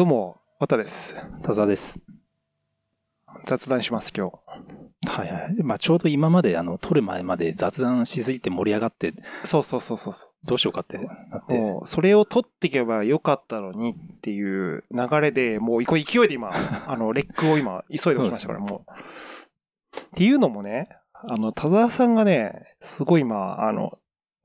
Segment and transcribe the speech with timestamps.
[0.00, 1.14] どうも、渡です。
[1.42, 2.00] 田沢です。
[3.44, 5.62] 雑談します、今はいはい。
[5.62, 9.18] まあちょうど今まで、あの、撮る前まで雑談しすぎて盛り上がって、日。
[9.44, 11.58] そうそうそうそうそどうしようかってなって。
[11.58, 16.50] もう、それを取っていけばよかったのにっていう流れで、もう、これ勢いで今、
[16.88, 18.90] あの、レックを今、急いで押しましたから、もう。
[20.00, 23.98] っていうのもね、あの、田沢さんがね、すごい今、あの、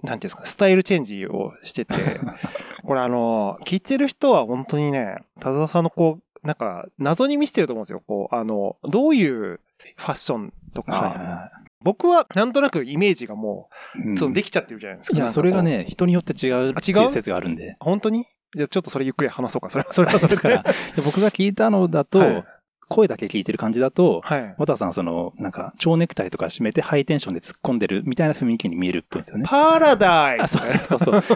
[0.05, 1.93] なんていうんですかね、スタイルチェンジをしてて、
[2.83, 8.03] これあの、聞いてる人は本当にね、田沢さんのこう、なんか、謎に見せてると思うんですよ。
[8.05, 11.51] こう、あの、どういうファッションとか、はいはいは
[11.81, 15.17] 僕はなんとなくイメージがもう、いうんそのできちゃってるじゃないですか。
[15.17, 17.03] いや、それがね、人によって違うってあ違う？
[17.03, 17.75] いう説があるんで。
[17.79, 18.25] 本当に？
[18.55, 19.69] じゃあちょっとそれゆっくり話そうか。
[19.69, 20.63] それは、それはそれから
[21.03, 22.45] 僕が聞いたのだと、はい
[22.87, 24.55] 声だけ聞いてる感じだと、はい。
[24.57, 29.45] 渡さんはその、なんか、蝶ネクタイとか締めてハイテンションで突っ込んでるみたいな雰囲気に見えるっぽいんですよね。
[29.47, 31.35] パラダイあ、スそうそうそうそ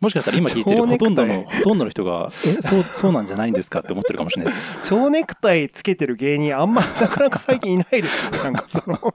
[0.00, 4.80] もしかしたら今聞いてるほとんどの、ほとんどの人が、え、そう、そうなんじゃないんですかって思ってるかもしれないです。
[4.88, 8.38] 蝶ネクタイつけてる芸人あんまなかなか最近いないですよね。
[8.38, 8.98] なんかその。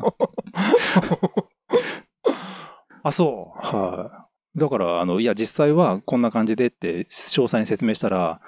[3.04, 4.60] あ、そはい。
[4.60, 8.40] だから、あの、いや、実際はこんな感じでって、詳細に説明したら、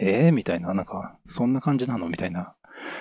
[0.00, 2.08] えー、みたいな、なんか、そんな感じなの？
[2.08, 2.54] みたいな。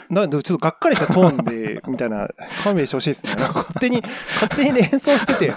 [0.10, 0.14] う。
[0.14, 2.28] なんでちょっとがっかりしたトーンで、 みたいな、
[2.64, 3.36] 勘弁してほしいですね。
[3.36, 4.02] なんか勝手に、
[4.42, 5.54] 勝手に連想してて。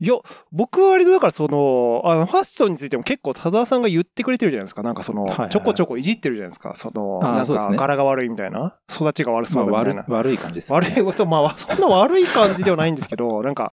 [0.00, 0.14] いや、
[0.52, 4.82] 僕は割とだからその、あの、ファッションについても結構田沢さんが言ってくれてるじゃないですか。
[4.82, 6.74] なんかそのちょこちょこいじってるじゃないですか。
[6.74, 8.76] その、なんか柄が悪いみたいな。
[8.90, 10.04] 育ちが悪まあ、そうだみたいな。
[10.08, 13.72] 悪い悪い感じですよね、悪い、そう、まあ、そんな悪い感じではないんですけど、なんか、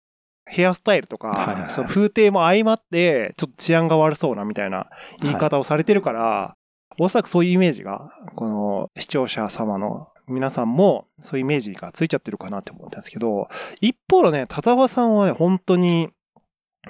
[0.48, 4.88] ヘアスタイルとか、はいはいはいその風景も相まって、ちょっと治安が悪そうなみたいな
[5.22, 6.56] 言い方をされてるから、
[7.00, 13.48] おそらくそういうイメージが、この視聴者様の皆さんも、そういうイメージがついちゃってるかなって思ったんですけど、
[13.82, 16.10] 一方のね、田沢さんはね、本当に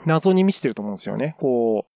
[0.06, 1.36] 謎に満ちてると思うんですよね。
[1.40, 1.95] こう、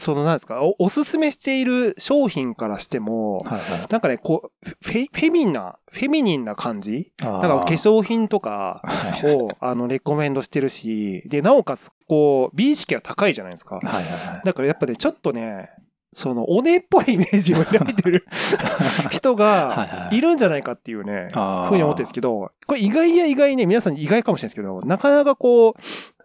[0.00, 3.86] その、なんですか、おおすすめしている商品からしても、はいはい。
[3.90, 7.10] なんかね、こう、フェフェミンな、フェミニンな感じ？
[7.16, 13.74] だだから化粧品とかはいはいを、あの、レコメンドしてるし、で、なおかつ、こう、美意識が高いじゃないですか。
[13.76, 14.42] はいはいはい。
[14.44, 15.68] だからやっぱね、ちょっとね、
[16.12, 18.24] その、おねっぽいイメージを抱いてる
[19.10, 25.74] 人はいがはいいるんじゃないかっていうね、あーふうに思ってるんですけど、これ意外や意外ね、皆さん意外かもしれないですけど、なかなかこう、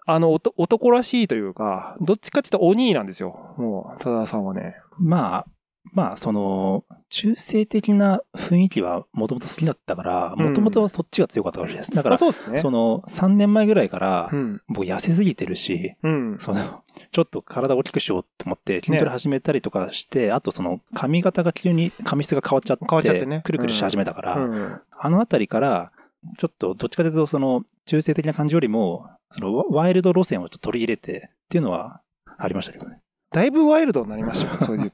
[0.05, 3.53] あの、男らしいというか、どっちかっていうとお兄なんですよ。
[3.57, 4.75] もう、多田さんはね。
[4.97, 5.45] まあ、
[5.91, 11.95] まあ、その、中性的な雰囲気はもともと好きだったから、うんもともとはそっちが強かったかもしれないです。
[11.95, 12.57] だかあら、そうですね。
[12.57, 14.61] その、3年前ぐらいからう、ん。
[14.67, 16.37] 僕痩せすぎてるし、うん。
[16.39, 24.81] その、ちょっと体を大きくしようと思って筋トレ始めたりとかして、あとその髪型が急に髪質が変わっちゃって、変わっちゃってねくるくるし始めたから、うん。
[24.97, 25.91] あのあたりから、
[26.37, 32.01] ちょっとどっちかというとその中性的な感じよりも、そのワワイルド路線をちょっと取り入れてっていうのは
[32.37, 32.99] ありましたけどね。
[33.31, 34.93] だいぶワイルドになりましたよね、 そういう。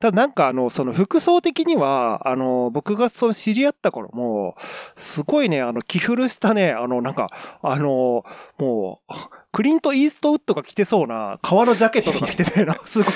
[0.00, 4.56] ただなんかあの、その服装的には、あの、僕がその知り合った頃も、
[4.96, 7.30] すごいね、あの、着古したね、あの、なんか、
[7.62, 8.24] あの、
[8.58, 9.12] もう、
[9.52, 12.72] クリント・イーストウッドが着てそうな革のジャケットとか着てて、な。
[12.72, 13.12] ん かすごい、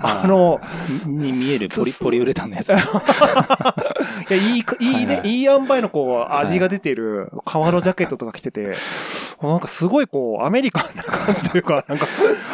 [0.00, 0.58] あの、
[1.06, 2.70] に見えるポリすポリウレタンのやつ。
[2.72, 5.44] いや、いいか、いいね、はいはい。
[5.44, 8.74] 塩梅のこう、い味が出てる革のジャケットとか着てて、
[9.42, 12.06] なんかすごいこう、アメリカンな感じというか、なんか、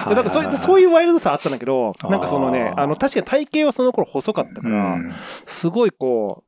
[0.08, 5.12] でなんかそういう、そういいうワイルドさあったんだけど、なんかそのね、あの、確かに体型はその頃細かったから、うん。
[5.46, 6.42] すごいこ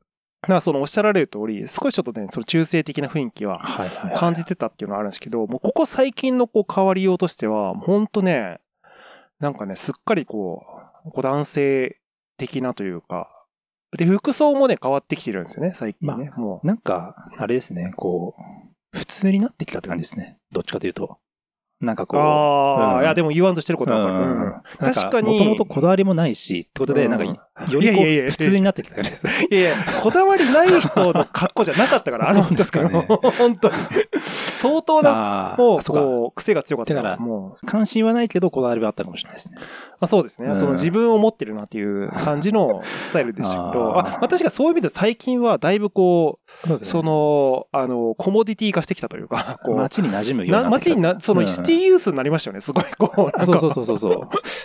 [0.46, 3.60] う、なんかそのおっしゃられる通り、少しちょっとね、その中性的な雰囲気は。
[4.16, 8.60] 感じてたっていうのはあるんですけど、もうここ最近のこう変わりようとしては、ほんとね、
[9.40, 10.64] なんかね、すっかりこ
[11.06, 11.98] う、こう男性
[12.36, 13.28] 的なというか、
[13.96, 16.30] で、服装もね、変わってきてるんですよね、最近ね。
[16.36, 16.66] もう。
[16.66, 20.38] なんか、あれですね、こう、普通になってきたって感じですね。
[20.50, 21.18] どっちかというと。
[21.80, 24.34] なんかこう、ああ、うんいや、でも言わんとしてることはわかる。
[24.34, 29.26] うん確かにもともとこだわりもないし、ってことで、うんなんか、よりこいやいやいやう、普通になってきた感じです。
[29.26, 33.06] いやいや、こだわりない人の格好じゃなかったから、あ のそうですかね
[33.38, 33.74] 本当に。
[34.54, 39.56] 相当な、あもう、癖が強かったから、だからもう、関心はないけど、こだわりはあったかもしれないですね。
[40.00, 50.70] あそうですね、うんその自分を持ってるなっていう感じのスタイルでしたけど、ああ確かそういう意味で最近はだいぶこう、そうですそ、の、あの、コモディティ化してきたというか、 こう、街に馴染むような。
[50.70, 54.12] 街にな、そのうんシティユースになりましたよね、すごい、こう、そうそうそうそうそう。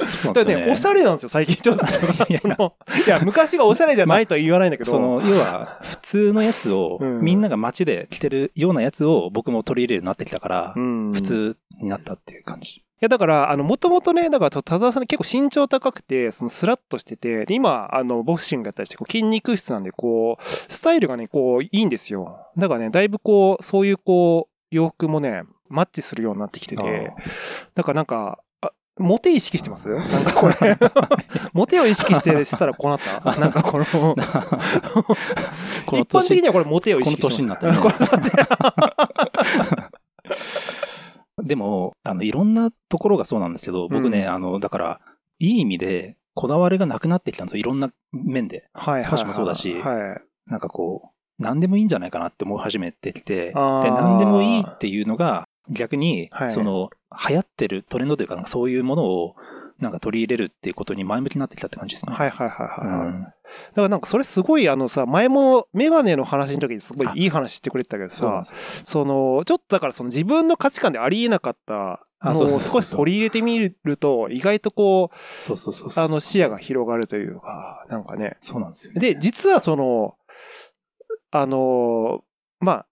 [0.08, 0.34] そうね。
[0.34, 1.86] だからね、おしゃれなんですよ、最近ちょっと。
[2.34, 2.74] やその
[3.06, 7.22] いや、昔がおしゃれじゃないとは言わないんだけど、その、要は、普通のやつを、うん。
[7.22, 11.12] みんなが街で着てるようなやつを僕も取り入れるようになってきたから、うん。
[11.14, 12.78] 普通になったっていう感じ。
[12.78, 22.40] いや、だから、あの、もともとね、だから、田沢さん結構身長高くて、そのスラッとしてて、で今、あの、ボクシングやったりして、こう筋肉質なんで、こう、スタイルがね、こう、いいんですよ。
[22.58, 27.12] だからね、だいぶこう、そういうこう、洋服もね、マッチするようになってきてて、
[27.76, 28.47] だからなんか、あ
[29.00, 29.90] モテ意識してます？
[29.90, 30.56] なんかこれ。
[31.54, 33.40] モテを意識してしたらこうなった？
[33.40, 33.88] なんかこの、一
[36.10, 37.68] 般的年、にはこれモテを意識してます。
[37.68, 39.88] この年になったね
[41.44, 45.00] でも、あの、いろんなところがそうなんですけど、僕ね、うんあの、だから、
[45.40, 47.60] いい意味で、こだわりがなくなってきたんですよ。
[47.60, 48.70] いろんな面で。
[48.74, 50.22] はいはいもそうだしはい。
[50.52, 56.90] なんかこう、何でもいいんじゃないかなって思い始めてきて、で、何でもいいっていうのが、逆には、いその、
[57.30, 59.36] 流行ってるトレンドというか、なんかそういうものを、
[59.80, 62.16] なんか取り入れるっていうことに前向きになってきたって感じですね。
[62.16, 63.08] はいはいはいはい。
[63.08, 68.42] うんだからなんかそれすごいあのさ、前もメガネの話の時にすごいいい話してくれてたけどさ
[68.84, 76.06] その、ちょっとだからその自分の価値観でありえなかったのを少し取り入れてみると、意外とこう、そうそうそうそう。
[76.06, 78.38] あの視野が広がるというか、なんかね。
[78.42, 79.00] そうなんですよね。
[79.00, 80.16] で、実はその、
[81.32, 82.24] あの、
[82.60, 82.86] まあ、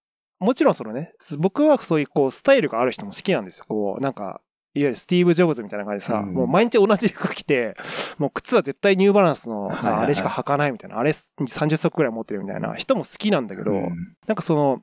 [0.45, 3.65] もちろんそのね、僕はそういうこうスタイルがある人も好きなんですよ。
[3.67, 4.41] こう、なんか、
[4.75, 7.75] いわゆるスティーブ・ジョブズみたいな感じでさ、うんもう毎日同じ服着て、
[8.17, 14.81] もう靴は絶対ニューバランスのさ、はいはいはいあれしか履かないみたいな、あれ30足くらい持ってるみたいな人も好きなんだけど、うんなんかその、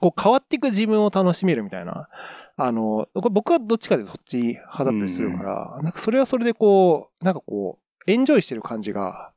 [0.00, 2.08] こう変わっていく自分を楽しめるみたいな。
[2.56, 9.31] あの、これ僕はどっちかでそっち派だったりするから、なんかそれはそれでこう、なんかこう、エンジョイしてる感じが、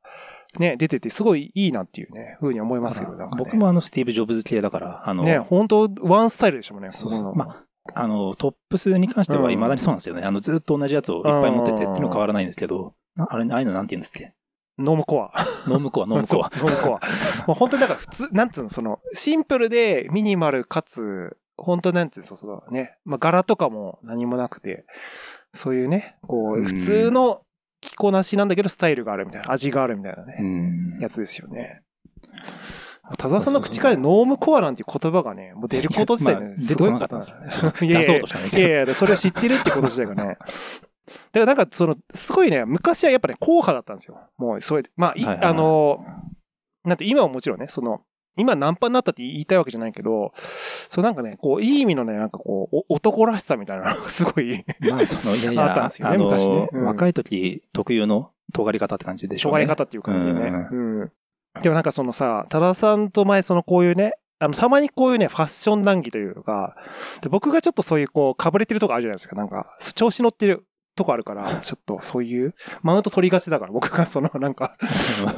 [0.59, 7.63] ね、出ててすごいいいなっていうね、ふうに思いますけど、ね僕もあの、スティーブ・ジョブズ系だから、あの、ね、本当 one style でしょもんね、そうそうま
[7.93, 10.23] あの、トップスに関しては未だにそうなんですよね。
[10.23, 14.33] あの、ずっと同じやつをいっぱい持っててっていうのは変わらないんですけど、なあれ、ああいうのなんて言うんですっけ？
[14.79, 16.51] normcore。normcore、normcore。
[16.51, 17.45] そ う normcore。
[17.47, 24.85] もう本当にだから普通、なんつうの、その、シンプルでミニマルかつ、本当なんつうの、そのね、まあ柄とかも何もなくて、
[25.53, 27.43] そういうね、こう、うん普通の
[27.85, 30.99] 着こなしなんだけどスタイルがあるみたいな、味があるみたいなうね、ん。
[30.99, 31.81] やつですよね。
[33.17, 37.45] 田沢さんの口からノームコアなんていう言葉がね、もう出ること自体ね、すごいかったんですよね
[37.87, 40.37] いやいや出それを知ってるってこと自体がね。
[41.31, 44.19] だからなんかその、すごいね、昔はやっぱね、硬派だったんですよ。
[44.37, 46.03] もう、それで、まあ、いはいはいはいあの、
[46.83, 48.01] なんて今はもちろんね、その、
[48.37, 50.33] 今ナンパになったって言いたいわけじゃないけど、
[50.89, 59.65] そうなんかね、こう、いい意味のね、なんかこう、お男らしさみたいなのが すごい、まあ、その、いやいあったんや、ですよね昔ねうん若い時特有の尖り方って感じでしょうね。
[59.65, 60.67] 障害方っていう感じでね。
[60.71, 61.11] ううん。
[61.61, 66.75] でもなんかそのさ、多田さんと前そのこういうね、あの、たまにこういうね、ファッション談義というか、
[67.21, 69.35] で僕がちょっとそういうこう、かぶれてるとこあるじゃないですか。
[69.35, 70.65] なんか、調子乗ってる
[70.95, 74.77] とこあるから、ちょっとそういう、マウント取りがちだから、僕がそのなんか、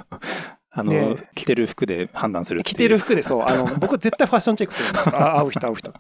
[0.77, 5.15] あの、ね着てる服で判断する着てる服でそう、あの、 僕絶対ファッションチェックするんですよ。
[5.17, 5.93] あ会う人会う人。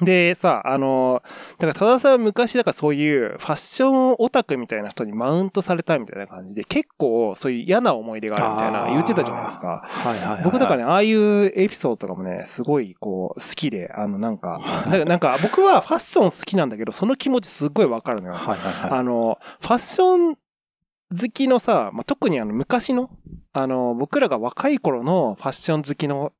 [0.00, 1.22] で、さ、あの、
[1.58, 9.82] だから、多田さんは昔、だからそういうファッションオタクみたいな人にマウントされたみたいな感じで、結構そういう嫌な思い出があるみたいな言ってたじゃないですか。
[9.84, 10.44] はいはいはい。
[10.44, 18.34] 僕だからね、ああいうエピソードとかもね、すごいこう、好きで、あの、なんか、なんかなんか僕はファッション好きなんだけど、その気持ちすっごいわかるのよ。
[18.34, 18.98] はいはいはい。
[18.98, 20.36] あの、ファッション
[21.12, 23.10] 好きのさ、まあ、特にあの、昔の、
[23.52, 26.32] あの、僕らが若い頃のファッション好きの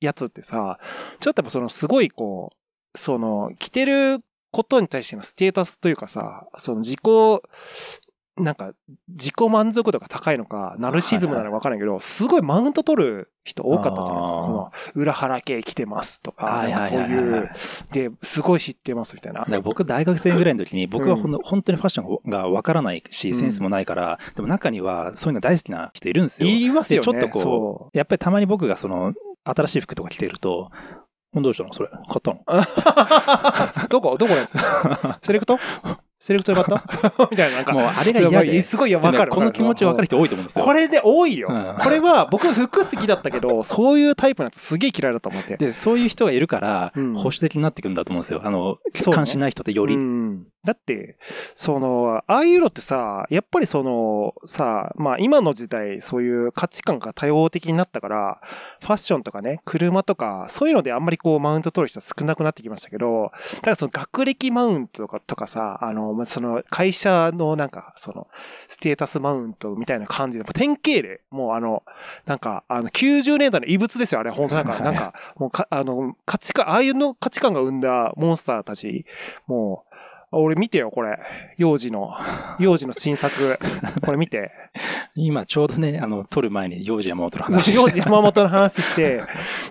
[0.00, 0.78] やつってさ、
[1.20, 2.52] ちょっとやっぱその、すごいこ
[2.94, 4.20] う、その、着てる
[4.50, 7.00] ことに対してのステータスというかさ、その自己、
[8.38, 8.72] なんか、
[9.08, 14.38] 自己満足度が高いのか、ナルシズムなのかわからないけど、すごいマウント取る人多かったじゃないですか。
[14.40, 17.50] この、裏腹系着てますとか、そうはいう、
[17.92, 19.46] で、すごい知ってますみたいな。
[19.60, 26.48] 僕大学生ぐらいの時に僕はほんの本当にファッションがわからないし、うんセンスもないから、でも中にはそういうの大好きな人いるんですよ。
[26.48, 27.12] 言いますよね。
[27.12, 30.70] でちょっとこうそやっぱりたまに僕がその、新しい服とか着てると、
[31.34, 31.72] どうしたの？
[31.72, 32.40] それ買ったの？
[32.46, 33.88] う。
[33.88, 34.54] どこどこのやつ？
[35.22, 35.58] セレクト？
[36.18, 37.28] セレクトで買った？
[37.30, 37.72] みたいな、なんか。
[37.72, 38.62] もうあれが嫌で。
[38.62, 39.30] すごい、いや、わかる。
[39.30, 40.64] この気持ちわかる人人多いと思うんですよ。
[40.64, 41.48] これで多いよ。
[41.50, 45.56] うんこれは、僕服好きだったけど、 そういうタイプのやつすげえ嫌いだと思って。
[45.56, 48.40] で、そういう人がいるからうん、保守的になってくるんだと思うんですよ。
[48.44, 49.94] あの、そうね関心ない人ってより。
[49.94, 51.16] うんだって、
[51.54, 58.40] その、ああいうのってさ、やっぱりその、さ、まあ今の時代、そういう価値観が多様的になったから、
[58.80, 68.26] ファッションとかね、車とか、そういうのであんまりこうマウント取る人は少なくなってきましたけど、だからその学歴マウントとかとかさ、あの、まあその会社のなんか、その、
[68.66, 71.84] ステータスマウントみたいな感じで、典型例、もうあの、
[72.24, 79.04] なんか、あの、90年代の異物ですよ、あれ、本当なんか、なんか、もうか、あの、価値観、ああいうの価値観が生んだモンスターたち、
[79.46, 79.95] もう、あ
[80.32, 81.18] 俺見てよ、これ。
[81.56, 82.12] 幼児の、
[82.58, 83.58] 幼児の新作。
[84.02, 84.50] これ見て。
[85.14, 89.22] 今ちょうどね、あの、撮る前に幼児山本の話して 幼児山本の話して、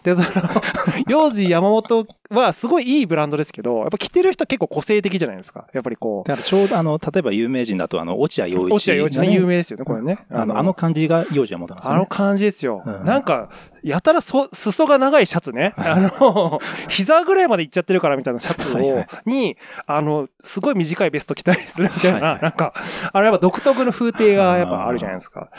[0.03, 0.27] で、その、
[1.07, 5.67] 幼児山本はすごいいいブランドですけど、やっぱ着てる人結構個性的じゃないですか。
[5.73, 6.27] やっぱりこう。
[6.27, 10.19] だからちょうどあの、例えば有名人だとあの、落合陽一、落合陽一ね、有名ですよね、これね。
[10.31, 11.95] あの、あの感じが陽一は持ってますよね。
[11.97, 12.81] あの感じですよ。
[12.85, 13.49] うんなんか、
[13.85, 15.73] やたらそ、裾が長いシャツね。
[15.77, 22.73] あの、 膝ぐらいまでいっちゃってるからみたいなシャツをはいはい、に、あの、すごい短いベスト着たりするみたいな、はいはいなんか、
[23.13, 25.51] あれやっぱ独特の風景がやっぱあるじゃないですか。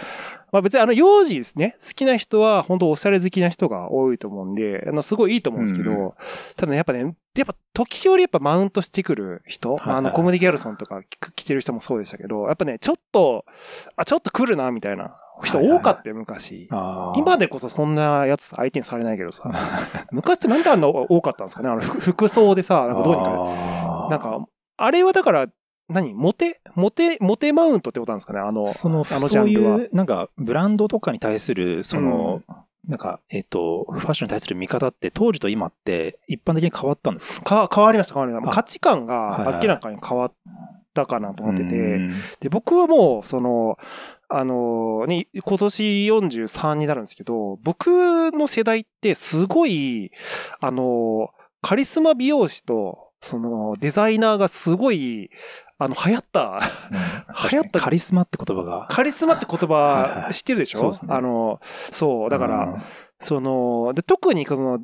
[0.50, 1.74] まあ別にあの、幼児ですね。
[1.80, 6.12] 好きな人は、本当おしゃれ好きな人が多いと思うんで、あの、すごいいいと思うんですけど、うん
[6.56, 11.02] ただね、やっぱね、やっぱ時折やっぱマウントしてくる人、はいはいあの、コムディ・ギャルソンとか
[11.36, 13.44] 着てる人もそうでしたけど、やっぱね、ちょっと、
[13.96, 16.68] あ、ちょっと来るな、みたいな人多かったよ、昔。
[17.16, 19.50] 今でこそそんなやつ相手にされないけどさ、
[20.10, 21.68] 昔ってなんであんな多かったんですかね？
[21.68, 25.46] あのふ服装でさ、なんかどうにか、なんか、あれはだから、
[25.88, 26.14] 何？
[26.14, 28.40] モテモテ、モテマウントってことなんですかね？
[28.40, 29.76] あの、その、あのジそういャンルは。
[29.76, 32.42] う、なんか、ブランドとかに対する、その、
[32.88, 37.68] なんか、えっ、と、ファッションに対する見方って、当時と今って、一般的に変わったんですか？
[37.68, 38.50] か変わりました、変わりました。
[38.50, 38.54] あ。
[38.54, 40.32] 価値観が明らかに変わっ
[40.94, 42.14] たかなと思ってて、うん。
[42.40, 43.78] で、僕はもう、その、
[44.28, 47.86] あのね、今年43になるんですけど、僕
[48.32, 50.10] の世代ってすごい、
[50.60, 51.30] あの
[51.62, 55.30] カリスマ美容師と、その、デザイナーがすごい、
[55.78, 56.58] あの、流行った、
[57.50, 57.80] 流行った。
[57.80, 58.86] カリスマって言葉が。
[58.90, 60.78] カリスマって言はいはい葉知ってるでしょ？
[60.78, 61.14] そうですね。
[61.14, 62.82] あの、そう、だから、うん、
[63.20, 64.80] その、で、特にその、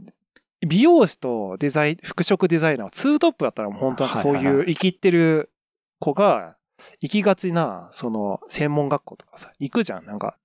[0.66, 4.56] 美容師とデザイン、服飾デザイナーはツートップだったらもう本当なんかそうはいはい。
[4.56, 5.50] はいう生きってる
[5.98, 6.56] 子が
[7.00, 10.36] 行きがちな、その、専門学校とかさ、行くじゃん、なんか。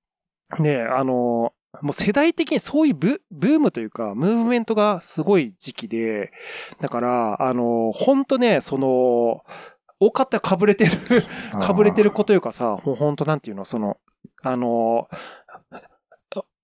[0.59, 6.31] で、あの、もう世代的にそういうブブームというか、ムーブメントがすごい時期で、
[6.81, 9.43] だから、あの、本当ね、その、
[9.99, 10.91] 多かったらかぶれてる
[11.59, 13.97] かぶれてる子というかさ、もう本当なんていうの、その、
[14.43, 15.07] あの、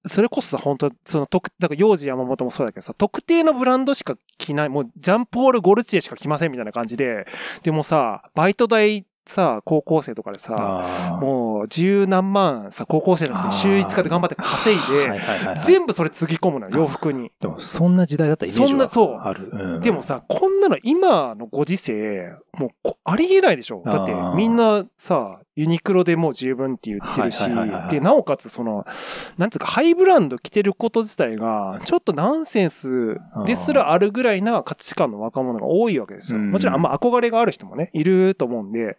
[0.05, 7.25] それこそさ、本当その、特、だから、幼児山本もそうだけどさ、特定のブランドしか着ない、もう、ジャンポール・ゴルチエしか着ませんみたいな感じで、
[7.63, 15.59] でもさ、バイト代さ、高校生とかでさ、もう、十何万さ、高校生のくせに週5日で頑張って稼いで、はいはいはいはい。
[15.59, 17.31] 全部それつぎ込むのよ、洋服に。
[17.39, 19.15] でも、そんな時代だったイメージはそんなそう。
[19.15, 19.49] ある。
[19.51, 19.81] うん。
[19.81, 23.81] でもさ、こんなの今のご時世、もうこありえないでしょ。
[23.85, 27.43] だってみんなさ、ユニクロでもう十分って言ってるし
[27.89, 28.85] で、なおかつその、
[29.37, 36.39] なんつうか、ハイブランド着てること自体が、ちょっとナンセンスですらあるぐらいな価値観の若者が多いわけですよ。
[36.39, 36.51] うん。
[36.51, 38.97] もちろんあんま憧れがある人もね、いると思うんで、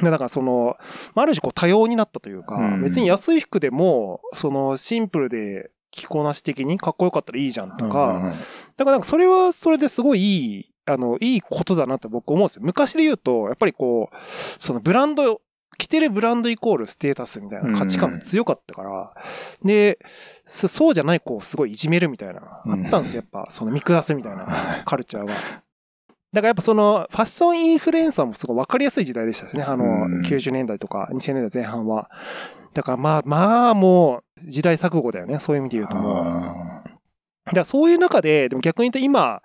[0.00, 0.76] でだからその、
[1.14, 2.82] まあある種こう多様になったというか、うん。
[2.82, 8.32] 別に安い服でも、そのシンプルで着こなし的にかっこよかったらいいじゃんとか、
[8.76, 12.62] だからなんかそれはそれですごいいい、あの、いいことだなって僕思うんですよ。
[12.64, 14.16] 昔で言うと、やっぱりこう、
[14.58, 15.40] そのブランド、
[15.76, 19.14] 着てるブランドイコールステータスみたいな価値観が強かったから、
[19.64, 19.98] で、
[20.44, 23.22] そそうじゃない子をすごいいじめるみたいな、あったんですよ。
[23.22, 25.34] やっぱ、その見下すみたいなカルチャーが。
[26.32, 29.62] だからやっぱその、ファッションインフルエンサーもすごい分かりやすい時代でしたしね。
[29.62, 32.10] あの、うん90年代とか2000年代前半は。
[32.72, 35.38] だからまあ、まあもう、時代錯誤だよね。
[35.38, 36.88] そういう意味で言うともう。
[37.46, 39.42] だからそういう中で、でも逆に言うと今、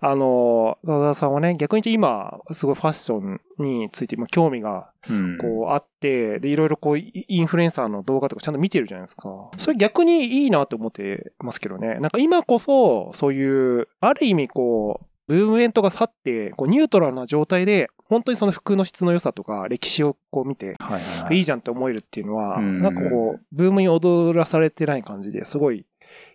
[0.00, 9.50] あの、野田さんはね、逆に言うと今、すごいファッションについて今興味がうんこうあって、で、いろいろこう、イインフルエンサーの動画とかちゃんと見てるじゃないですか。
[9.56, 11.98] それ逆にいいなと思ってますけどね。
[12.00, 25.84] なんか今こそ、そういう、ある意味こう、ブームメントが去って、こう、ニュートラルな状態で、本当にその服の質の良さとか、歴史をこう見て、はいはいじゃんって思えるっていうのは、うんなんかこう、ブームに踊らされてない感じですごい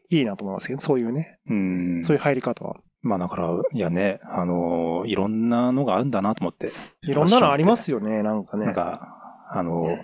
[0.09, 2.77] いいなと思いますけど、そういうね、うんそういう入り方は。
[3.01, 6.71] まあだから、いやね、あのーいろんなのがあるんだなと思って。
[7.01, 8.65] いろんなのありますよね、なんかね。
[8.65, 9.17] なんか、
[9.51, 9.97] あの、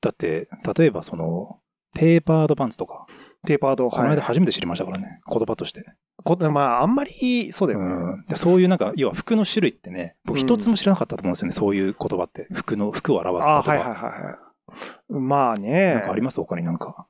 [0.00, 1.58] だって、例えばその、
[1.94, 3.06] テーパードパンツとか、
[3.46, 5.82] テーパード、この間初めて知りましたからね、言葉として。
[6.24, 7.86] こまあ、あんまり、そうだよね。
[7.86, 12.46] うんでそういうなんか、要は服の種類ってね、僕うん一つも知らなかったと思うんですよね、そういう言葉って。
[12.52, 13.70] 服の、服を表す言あ葉。
[13.70, 13.94] はいはいはい
[14.24, 15.12] はい。
[15.12, 15.94] まあね。
[15.94, 16.40] なんかあります？
[16.40, 17.06] 他になんか。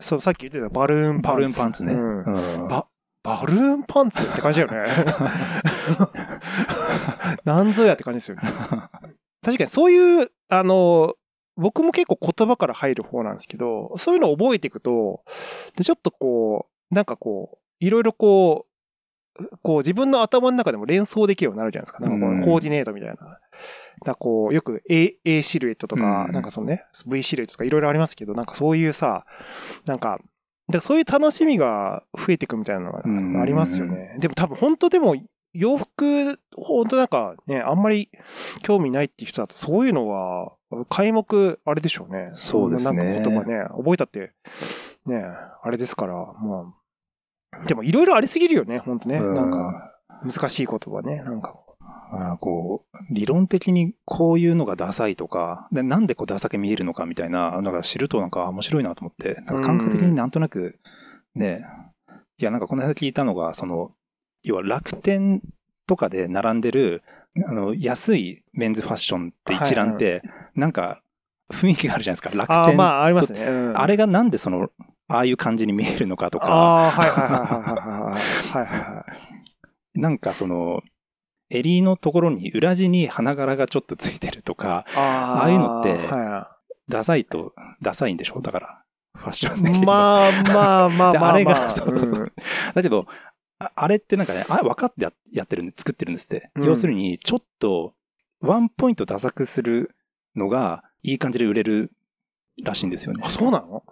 [0.00, 1.36] そう、さっき言ってたバルーンパンツ。
[1.36, 1.92] バルーンパンツね。
[1.92, 2.86] うんうんば
[3.22, 4.88] バルーンパンツって感じだよね。
[7.44, 8.42] なんぞやって感じですよね。
[9.42, 11.14] 確かにそういう、あの、
[11.56, 15.22] 僕も結構言葉から入る方なんですけど、そういうのを覚えていくと、
[15.76, 18.68] でちょっとこう、なんかこう、いろいろこう、
[19.62, 22.00] こう自分の頭の中でも連想できるようになるじゃないですか。
[22.00, 23.16] なんかこうコーディネートみたいな。
[24.04, 29.26] だこう、よく A, A シルエットとか、うんなんかそのね、V シルエットとかいろいろありますけど、なんかそういうさ、
[29.84, 30.20] なんか、
[30.68, 34.16] だからそういう楽しみが増えていくみたいなのうんがありますよね。
[34.18, 35.16] でも多分本当でも
[35.54, 38.10] 洋服、本当なんかね、あんまり
[38.62, 40.52] 興味ないっていう人だとそういうのは、
[40.90, 42.28] 開目、あれでしょうね。
[42.32, 44.32] そうですねなんか言葉ね、覚えたって、
[45.06, 45.24] ね、
[45.62, 46.74] あれですから、も
[47.64, 47.66] う。
[47.66, 49.18] でもいろいろありすぎるよね、本当ね。
[49.18, 51.56] うんなんか、難しい言葉ね、なんか。
[52.10, 60.78] あこう、理論的にこういうのがダサいとか、でなんでこうダサく見えるのかみたいな、なんか知るとなんか面白いなと思って、なんか感覚的になんとなく、
[61.34, 61.64] ね、
[62.38, 63.92] いやなんかこの間聞いたのが、その、
[64.42, 65.42] 要は楽天
[65.86, 67.02] とかで並んでる、
[67.46, 70.22] あの、安いメンズファッションって一覧って、
[70.54, 71.02] なんか
[71.52, 72.56] 雰囲気があるじゃないですか、楽天。
[72.56, 73.40] ああ、まあ、ありますね。
[73.40, 74.70] うんあれがなんでその、
[75.08, 78.22] ああいう感じに見えるのかとか、ああ、はいはいはいはいはいはい。
[78.52, 79.06] はいはいは
[79.94, 79.98] い。
[80.00, 80.82] なんかその、
[81.50, 86.56] 襟のところに裏地に花柄がちょっとついてるとか、あああいうのっては
[86.88, 88.40] ダサいと、ダサいんでしょ？
[88.40, 88.82] だから、
[89.14, 89.86] ファッションい、的には。
[89.86, 91.38] まあまあまあまあ、まあ。
[91.38, 92.32] れが そうそうそううん
[92.74, 93.06] だけど、
[93.58, 96.50] ああれってなんかね、あ分かってややってるんで、作ってるんですって。
[96.54, 97.94] うん要するに、ちょっと、
[98.40, 99.94] ワンポイントダサくする
[100.36, 101.92] のが、いい感じで売れる
[102.62, 103.30] らしいんですよねあ、。
[103.30, 103.82] そうなの？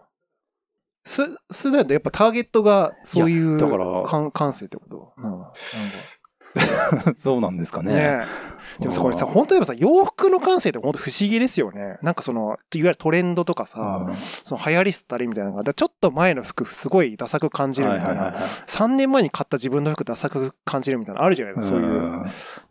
[1.04, 3.58] そ、それだとやっぱターゲットがそういう
[4.04, 5.12] 感感性ってこと？
[5.16, 5.44] うん
[7.14, 7.94] そうなんですかね。
[7.94, 8.24] ね
[8.80, 11.98] でもさ、これさ、本当にやっぱさ、洋服の感性って本当不思議ですよね。
[12.02, 14.14] なんかその、いわゆるトレンドとかさ、うん
[14.44, 18.14] その流行りしたりみたいなのが、ちょっと前の服すごいダサく感じるみたいな。
[18.14, 22.22] はいはいはいはい3年前に買った自分の服ダサく感じるみたいなのあるじゃないですか、そういう。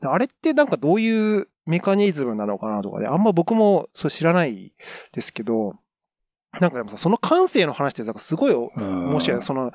[0.01, 4.73] あれってなんかどういうメカニズムなのかなとかで、あんま僕もそう知らない
[5.11, 5.75] ですけど、
[6.59, 9.41] なんかでもさ、その感性の話ってさ、すごいうん面白い。
[9.41, 9.71] その、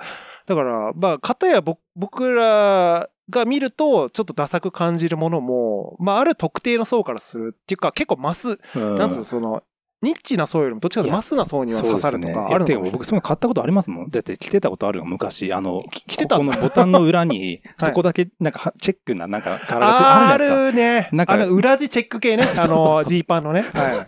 [0.46, 9.62] だから、まあ、片や僕僕らが見ると、ちょっとダサく感じるものも、まあ、ある特定の層からするっていうか、結構マス、うんなんつうの、その、
[10.02, 14.08] ニッチな層よりも、どっちかというとマスな層には刺さるとか、あるのかかも僕、そういうの買ったことありますもん？
[14.08, 15.52] だって着てたことあるよ、昔。
[15.52, 16.36] あの、き着てた？
[16.36, 20.72] ここのボタンの裏に、そこだけ、なんかは、チェックな、なんか、柄がついああるじゃないですか。
[20.72, 21.08] るね。
[21.12, 22.44] なんかあの、裏地チェック系ね。
[22.56, 23.60] あの、うジーパンのね。
[23.60, 24.06] は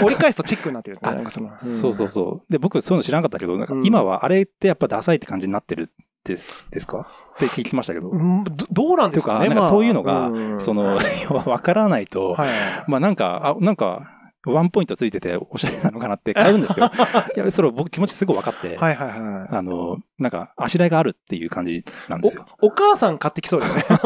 [0.00, 0.04] い。
[0.04, 1.10] 折り返すとチェックになってるんですね。
[1.10, 1.54] あなんかその。
[1.54, 2.52] んそうそうそう。
[2.52, 5.90] で、僕、そういうの知らなかったけど、なんかうん今はあれってやっぱダサいって感じになってる
[6.28, 7.06] ですですか？
[7.34, 8.10] って聞きましたけど。
[8.10, 9.48] うんどどうなんですかね？
[9.48, 10.98] とかそういうのがんその、
[11.46, 12.48] わからないと、はい。
[12.86, 14.14] まあなんか、あ、なんか、
[14.46, 16.86] ワンポイントついてておしゃれなのかなって買うんですよ。
[17.36, 19.48] いや、それ僕気持ちすごい分かって、はいはいはい。
[19.50, 22.46] あの、なんか、あしらいがあるっていう感じなんですよ。
[22.62, 23.84] おお母さん買ってきそうだよね。
[23.90, 23.98] お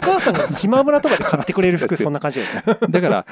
[0.00, 2.86] 母さんが島村とかで買ってくれる服、そんな感じだよね。
[2.88, 3.26] だから、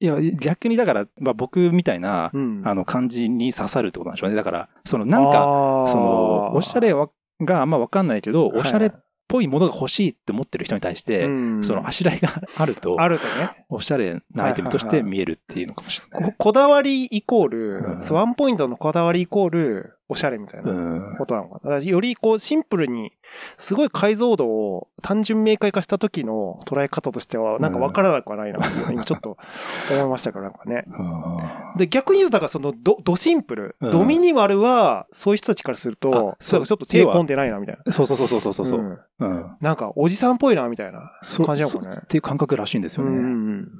[0.00, 4.34] いや、逆にだから、まあ僕みたいな、うんあの、感じに刺さるってことなんでしょうね。
[4.36, 7.08] だから、その、なんか、かその、おしゃれは
[7.44, 9.00] があんま分かんないけど、おしゃれっはい
[9.32, 13.64] ぽいものが欲しいって思ってる人に対して、うんそのあしらいがあると、あるとね。
[13.70, 16.30] おしゃれなアイテムとして見えるっていうのかもしれない。
[16.32, 20.74] ここだわりイコール、ワンポイントのこだわりイコール、おしゃれみたいなう
[21.12, 21.16] ん。
[21.16, 21.78] ことなのかな。
[21.78, 23.12] よりこうシンプルに、
[23.56, 29.36] すごい解像度を単純明快化した時の捉え方としては、なんかわからなくはないなっていう今ちょっと
[29.90, 30.84] 思いましたから、なんかね。
[30.86, 37.92] うんで、逆に言うと、だからそのド、ドシンプル、うんドミニマルは、そういう人たちからすると、あそうちょっと手込んでないな、みたいな。
[37.92, 38.80] そうそうそうそうそうそう。
[38.80, 39.56] んうん。
[39.60, 41.96] なんか、おじさんっぽいな、みたいなそう感じなのかね。
[42.02, 43.10] っていう感覚らしいんですよね。
[43.10, 43.22] うんうん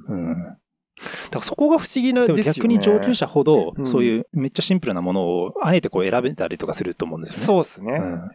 [0.07, 0.27] うん。
[0.29, 0.57] うん。
[0.95, 2.43] だからそこが不思議なですよね。
[2.43, 7.45] 逆に上級者ほどう、んそういうめっちゃシンプルなものを、あえてこう選べたりとかすると思うんですよね。
[7.45, 7.91] そうですね。
[7.93, 8.31] うん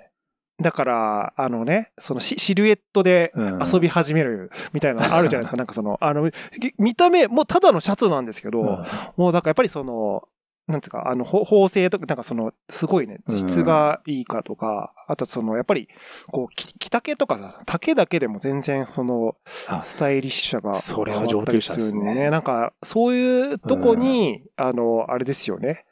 [0.60, 5.56] だから、あのね、そのシシルエットでうん遊び始めるみたいなのあるじゃないですか。
[5.56, 8.84] なんかその、あの、ぎ見た目、もうただのシャツなんですけど、うん
[9.16, 10.24] もうだからやっぱりその、
[10.68, 15.88] なんつうか、あの、ほ縫製とか、なんかその、すごいね、質がいいかとか、あとその、やっぱり、
[16.30, 19.34] こう、き着丈とかさ、丈だけでも全然、その、
[19.66, 25.86] あスタイリッシュさがそれは上級者ですねなんか、そういうとこに、あの、あれですよね。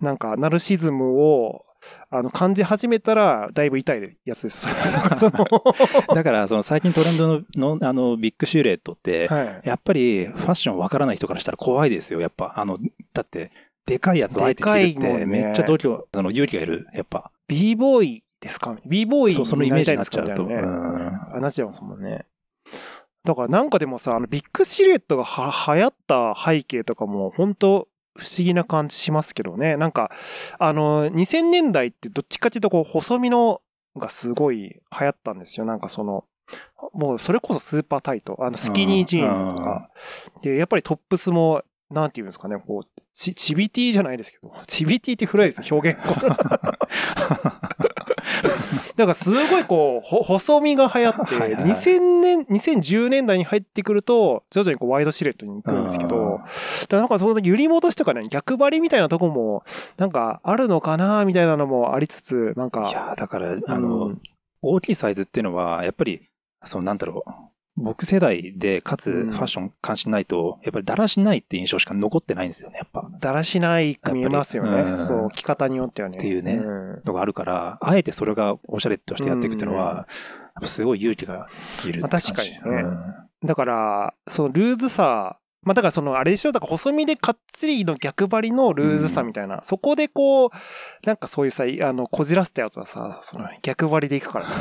[0.00, 1.66] なんか、ナルシズムを、
[2.10, 4.66] あの、感じ始めたら、だいぶ痛いやつです。
[6.14, 9.60] だから、その最近トレンドののあのビッグシュレットって、はい。
[9.64, 12.54] やっぱりファッションわからない人からしたら怖いですよ、やっぱ。
[12.56, 12.78] あの、
[13.12, 13.50] だって、
[13.86, 17.30] でかいやつをあえて着るっでかいもんねてめっちゃ度胸、あの勇気がいる、やっぱ。
[17.48, 20.44] b ボーイですか ?b ボーイそう、そのイメージになっちゃうと。
[20.44, 20.54] うん
[21.34, 22.26] あなっちゃいますもんね。
[23.24, 29.76] だからなんかでもさ、あのビッグシルエットがは流行った背景とかも本当不思議な感じしますけどね。
[29.76, 30.10] なんか、
[30.58, 33.60] あの、2000年代ってどっちかっていうとこう細身の
[33.96, 35.66] がすごい流行ったんですよ。
[35.66, 36.24] なんかその、
[36.92, 39.90] もうそれこそスーパータイト、あのスキニージーンズとか。
[40.42, 41.62] で、やっぱりトップスも、
[41.94, 45.98] なんていうんですかね、こう、チチビティじゃないですけど、チビティって古いですよ、表現。
[48.96, 51.64] だからすごいこう、ほ細身が流行って、はいはい。
[51.64, 56.46] 2000年、2010年代に入ってくると、徐々にこうワイドシルエットに行くんですけど、だか
[56.90, 59.64] らなんかその揺り戻しとかね、逆張りみたいなとこも、
[59.96, 64.20] なんかあるのかなみたいなのもありつつ、なんか、いや、だから、あうのん、
[64.62, 66.28] 大きいサイズっていうのは、やっぱり、
[66.64, 67.30] そのなんだろう、
[67.76, 69.30] 僕世代で、かつうん。
[69.32, 73.08] ファッション関心ないと、やっぱりだらしないって印象しか残ってないんですよね、やっぱ。
[73.20, 74.82] だらしないく見えますよね。
[74.82, 74.98] うん。
[74.98, 76.18] そう、着方によってはね。
[76.18, 77.02] っていうねん。
[77.04, 80.06] のがあるから、あえてそれがおしゃれとしてやっていくっていうのは、
[80.60, 81.48] ぱすごい勇気が
[81.84, 82.60] いるってまあ確かにね。
[82.64, 83.14] うん。
[83.44, 86.52] だから、そのルーズさ、まあだからそのあれでしょ？
[86.52, 90.50] だから細身でかっつりの逆張りのルーズさみたいな、そこでこう、
[91.04, 94.54] なんかそういうさ、あの、こじらせたやつはさ、その逆張りでいくからね。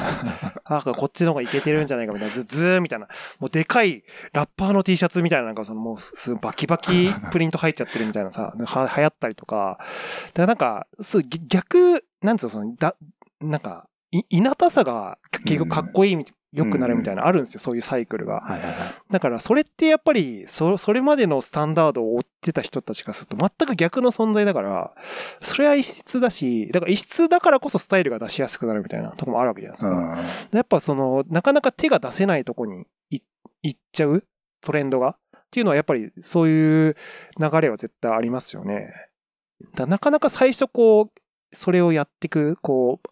[0.65, 3.07] あ、こっちの方がいけてるんじゃないかみたいな、ず、ずーみたいな。
[3.39, 9.77] もうでかいラッパーの T シャツみたいな、なんかそのもうす、バキバキプリント入っちゃってるみたいなさ、は、流行ったりとか。
[9.79, 9.87] だか
[10.35, 12.95] らなんか、そう、ぎ逆、なんつうの、その、だ、
[13.41, 18.41] なんか、い、いなたさが結局かっこいいみ、良くなるみたいな、あるんですよ、そういうサイクルが。
[18.41, 18.77] はいはいはい。
[19.11, 24.93] だからそれってやっぱりそそれまでのスタンダードを追ってた人たちからすると全く逆の存在だから
[25.41, 29.91] それは異質だしだから異質だからこそスタイルが出しやすくなるみたいなとこもあるわけじゃないですか。
[29.91, 33.19] うんやっぱそのなかなか手が出せないとこにい
[33.63, 34.23] 行っちゃう？
[34.61, 35.17] トレンドが？
[35.35, 36.95] っていうのはやっぱりそういう
[37.39, 38.91] 流れは絶対ありますよね。
[39.61, 43.09] だからなかなか最初こうそれをやっていくこう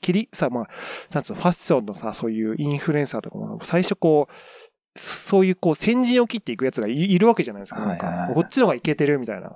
[0.00, 0.68] 切りさまあ
[1.12, 4.32] なんつうのファッションのさそういうインフルエンサーとかも最初こう
[4.98, 7.80] そういうこう先陣を切っていくやつがいいるわけじゃないですか。
[7.80, 9.52] なんかこっちの方がいけてるみたいな。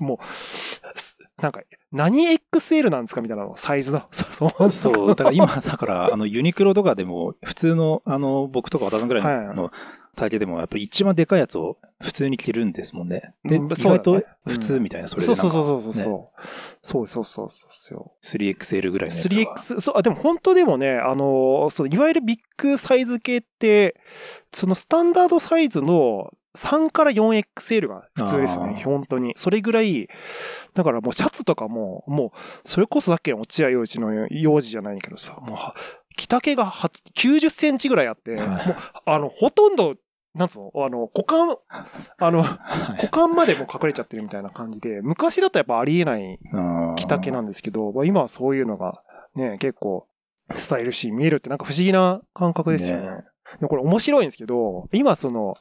[0.00, 1.60] もう、すなんか、
[1.92, 3.20] 何 XL なんですか？
[3.20, 4.02] みたいなのサイズの。
[4.10, 4.24] そ
[4.64, 5.08] うそう。
[5.08, 9.70] だから今、だから、あの、ユニクロとかでも、普通の、あの、僕とか和田さんぐらいの
[10.18, 13.34] 体型でも、やっぱり一番でかいやつを普通に着るんですもんね。
[13.44, 16.12] で、うん意外と普通みたいな、それでなそうそうそうそうそう。
[16.12, 16.24] ね
[16.82, 18.26] そうそうそうそうそう。
[18.26, 19.54] 3XL ぐらいのやつは。
[19.56, 24.00] 3X、そう、あ、でも本当でもね、あの、そう、いわゆるビッグサイズ系って、
[24.52, 29.34] そのスタンダードサイズの3から 4XL が普通ですね本当に。
[29.36, 30.08] それぐらい、
[30.74, 35.74] だからもうシャツとかも、もう、それこそさっきの落合陽一の幼児じゃないけどさ、もうは、
[36.16, 38.76] 着丈がは90センチぐらいあって、はいもう、
[39.06, 39.94] あの、ほとんど、
[40.38, 40.72] なんつうの？
[40.86, 41.56] あの、股間、
[42.18, 43.04] あの、はい。
[43.04, 49.02] 股間までもう隠れちゃってるみたいな感じで、昔だとやっぱありえないうん着丈なんですけど、まあ今はそういうのが
[49.34, 50.06] ね、結構
[50.54, 53.10] スタイルシー見えるってなんか不思議な感覚ですよね。
[53.10, 53.10] ね。
[53.58, 55.56] でもこれ面白いんですけど、今その、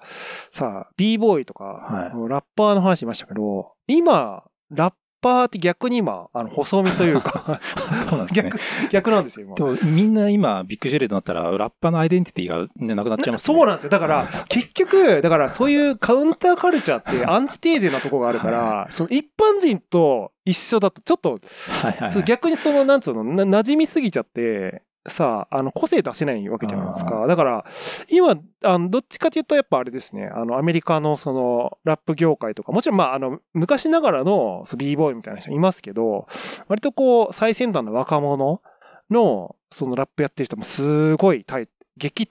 [0.49, 2.29] さあ、b ボーイとか、はい。
[2.29, 7.60] ラッパーの話しましたけど、今、ラッパーって逆に今、あの、細身というか、
[7.91, 8.43] そうなんですね。
[8.43, 9.56] 逆、逆なんですよ、今。
[9.56, 13.89] でもみんな今、ビッグジェレードになったら、ラッパーのアイデンティティが、ね、なくなっちゃいますそうなんですよ。
[13.89, 22.23] だから、結局、だからそういうカウンターカルチャーってアンチテーゼなとこがあるから、その一般人と一緒だとちょっとはいはいはい。
[22.23, 27.26] 逆にその、なんつうの、な馴染みすぎちゃって、さあ、あの、個性出せないわけじゃないですか。
[27.28, 27.65] だから、
[28.10, 36.28] 今、あの、どっちかというと、やっぱあれですね、あの、アメリカのその、ラップ業界とか、もちろん、まあ、あの、昔ながらの、そう b ボーイみたいな人いますけど、
[36.67, 38.62] 割とこう、最先端の若者
[39.10, 42.28] の、そのラップやってる人もすごいタイ激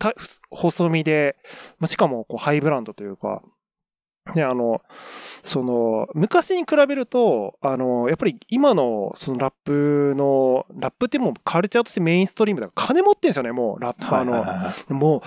[0.50, 1.36] 細身で、
[1.78, 3.42] まあしかも、こう、ハイブランドというか、
[4.34, 4.82] ね、あの、
[5.42, 14.98] その、昔に比べると、あの、やっぱり今のそのラップの、ラップってもうカルチャーとしてメインストリームだから金持ってんですよね、もう、ラッパーの。
[14.98, 15.20] もう、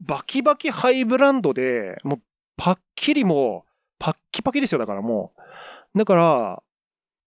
[0.00, 2.20] バキバキハイブランドで、もう、
[2.56, 5.32] パッキリもう、パッキパキですよ、だからも
[5.94, 5.98] う。
[5.98, 6.62] だから、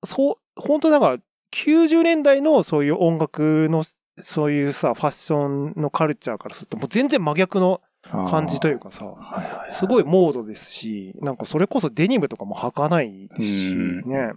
[0.03, 1.17] そう、本当なんか、
[1.51, 3.83] 90年代のそういう音楽の、
[4.17, 13.75] そういうさ、ファッションのカルチャーからすると、もう全然真逆の感じというかさ、はいはいはいすごいモードですし、なんかそれこそデニムとかも履かないですし、う
[14.07, 14.33] んね。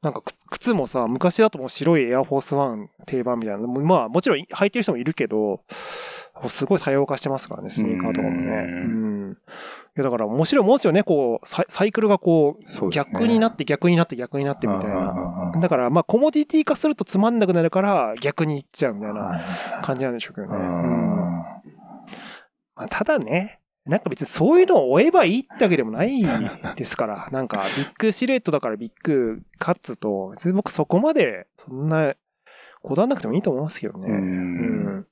[0.00, 5.60] なんか靴靴もさ、昔だともう白いエアフォースワン定番みたいな、まあもちろん履いてる人もいるけど、
[6.46, 8.36] すごい多様化してますからね、スニーカーとかもね。
[8.38, 9.32] ううんん。
[9.32, 9.36] い
[9.96, 15.52] やだから面白いもんですよね、こう、サイクルがこう、逆になって逆になって逆になってみたいな。
[15.54, 19.40] なだからまあコモディティ化するとつまんなくなるから逆にいっちゃうみたいなはい
[19.82, 20.54] 感じなんでしょうけどね。
[20.56, 21.19] ううん
[22.80, 26.22] まあ、ただね、なんか別にそういうのを追えばいいってわけでもない
[26.76, 32.14] ですから、 なんかビッグシルエットだからビッグカッツと、別に僕そこまでそんな
[32.82, 34.08] こだわんなくてもいいと思いますけどね。
[34.08, 34.18] うんう
[35.00, 35.06] ん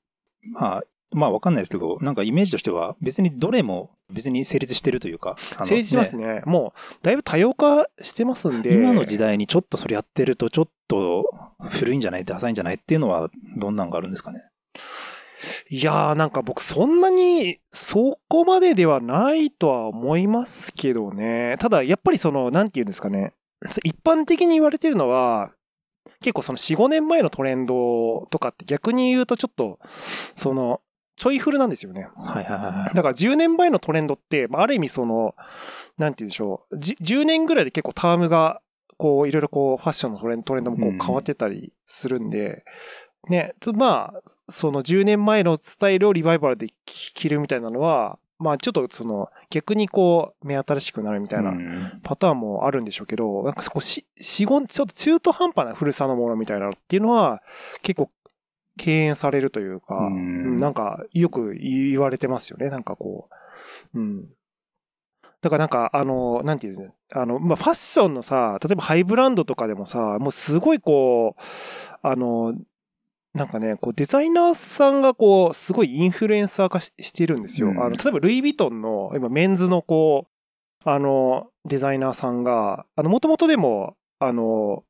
[0.53, 5.35] まあ、まあわかんないですけど、なんかイメージとしては別にどれも別に成立してるというか。
[5.63, 6.41] 成立しますね。
[6.45, 8.73] もう、だいぶ多様化してますんで。
[8.73, 11.29] 今の時代にちょっとそれやってるとちょっと
[11.71, 12.25] 古いんじゃない？
[12.25, 12.75] ダサいんじゃない？
[12.75, 14.43] っていうのはどんなんがあるんですかね？
[15.69, 21.55] いやーなんか僕そんなにそこまでではないとは思いますけどね。
[21.59, 23.33] ただやっぱりその、なんて言うんですかね。
[23.83, 25.51] 一般的に言われてるのは、
[26.21, 29.79] 結構その4、5年前のトレンドとかって逆に言うとちょっと、
[30.35, 30.81] その、
[31.15, 32.07] ちょい古なんですよね。
[32.15, 32.95] はいはいはいはい。
[32.95, 35.35] だから10年前のトレンドって、まあある意味その、
[35.97, 36.79] なんて言うんでしょう。
[36.79, 38.61] じ10年ぐらいで結構タームが、
[38.97, 42.63] こう、いろいろこう、ファッションのトレンドもこうんう変わってたりするんで、
[43.27, 57.41] ね、つまあ、その10年前のスタイルをリバイバルで着るみたいなのは、まあちょっとその、逆にこう、目新しくなるみたいなうんパターンもあるんでしょうけど、なんかそこし、四五、ちょっと中途半端な古さのものみたいなのっていうのは、
[57.81, 58.09] 結構、
[58.77, 62.69] 敬遠されるというか、うんうんなんかよく言われてますよね。
[62.69, 63.29] なんかこ
[63.93, 63.99] う。
[63.99, 64.29] うん。
[65.41, 66.95] だからなんか、あの、なんていうんですね。
[67.13, 71.41] あの、まあ、ファッションのさ、例えばハイブランドとかでもさ、もうすごいこう、
[72.01, 72.55] あの、
[73.33, 77.69] なんかね、こうデザイナーさんがこう、すごいインフルエンサー化ししてるんですよ。
[77.69, 84.83] うんあの、例えばルイ・ヴィトンの、今メンズのこう、あの、デザイナーさんが、あの、もともとでも、あの、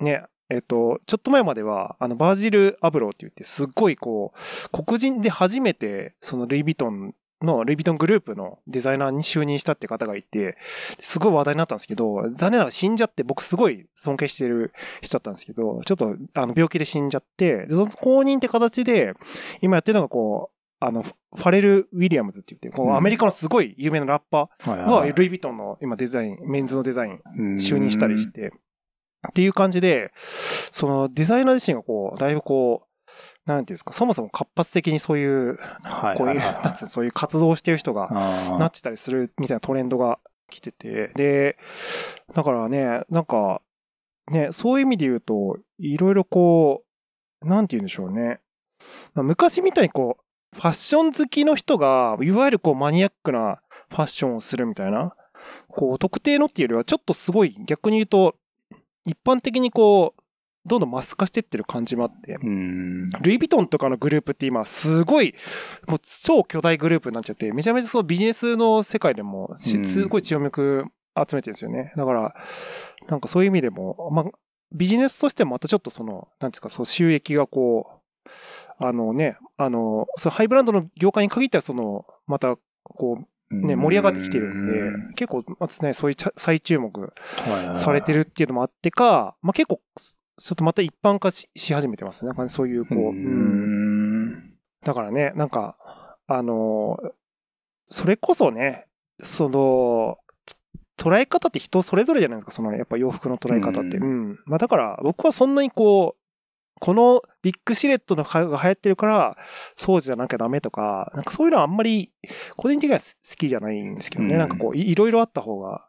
[0.00, 10.56] ね、えっと、ちょっと前までは、あの、バージル・アブローって言って、すっごいこう、黒人で初めて、そのルイ・ヴィトンの、ルイ・ヴィトングループのデザイナーに就任したって方がいて、
[11.00, 19.14] すごい話題になったんですけど、残念ながら死んじゃって、僕すごい尊敬してる人だったんですけど、ちょっと、あの、病気で死んじゃって、でその公認って形で、
[19.60, 27.20] 今やってるのがこう、あの、ファレル・ウィリアムズって言って、こううんアメリカのすごい有名なラッパはいーが、ルイ・ヴィトンの今デザイン、メンズのデザイン
[27.56, 28.30] 就任したりし。
[28.32, 28.52] て、
[29.28, 30.12] っていう感じで、
[30.72, 32.91] そのデザイナー自身がこう、だいぶこう、
[33.44, 36.16] なんていうんですか、そもそも活発的にそういう、はい。
[36.16, 36.40] こういう、
[36.88, 41.58] そういう活動をしてる人があなってたりするみたいなトレンドが来てて、で、
[42.34, 43.60] だからね、なんか、
[44.30, 46.84] ね、そういう意味で言うと、いろいろこ
[47.42, 48.40] う、なんて言うんでしょうね。
[49.14, 55.14] まあ昔みたいにこう、ファッション好きの人が、いわゆるこうマニアックなファッションをするみたいな、
[55.68, 58.36] こう特定のっていうよりはちょっとすごい逆に言うと、
[59.04, 60.21] 一般的にこう、
[60.64, 63.04] どんどんマス化してってる感じもあって、うん。
[63.04, 65.34] ルイ・ヴィトンとかのグループって今すごい、
[65.88, 70.84] もう超巨大グループになっちゃって、めちゃめちゃそのビジネスの世界でもすごい注目
[71.16, 71.92] 集めてるんですよね。
[71.96, 72.34] だから、
[73.08, 74.24] なんかそういう意味でも、まあ、
[74.72, 78.28] ビジネスとしてもまたちょっとその、なんですか、そう収益がこう、
[78.78, 87.12] あのね、あの、そのハイブランドの業界に限ってはその、また、こう、ね、盛り上がってきてるんで、結構、まずね、そういう再注目
[87.74, 88.20] されてる。
[88.20, 89.80] るっていうのもあってか、まあ結構、
[90.44, 92.28] ちょっとまた一般化しし始めてますね。
[92.28, 94.54] なんかそういう、こう、ううんん。
[94.84, 95.76] だからね、なんか、
[96.26, 97.10] あのー
[97.88, 98.86] それこそね、
[99.20, 100.16] その、
[100.98, 103.98] 捉え方って人それぞれじゃないですか、その、やっぱ洋服の捉え方って。
[103.98, 104.38] ううん。
[104.46, 106.22] まあだから、僕はそんなにこう、
[106.80, 109.36] このビッグシレットのが流行ってるから、
[109.76, 112.12] そうじゃなきゃダメとか、なんかそういうのはあんまり、
[112.56, 113.04] 個人的には好
[113.36, 114.32] きじゃないんですけどね。
[114.32, 115.86] うんなんかこうい、いろいろあった方が。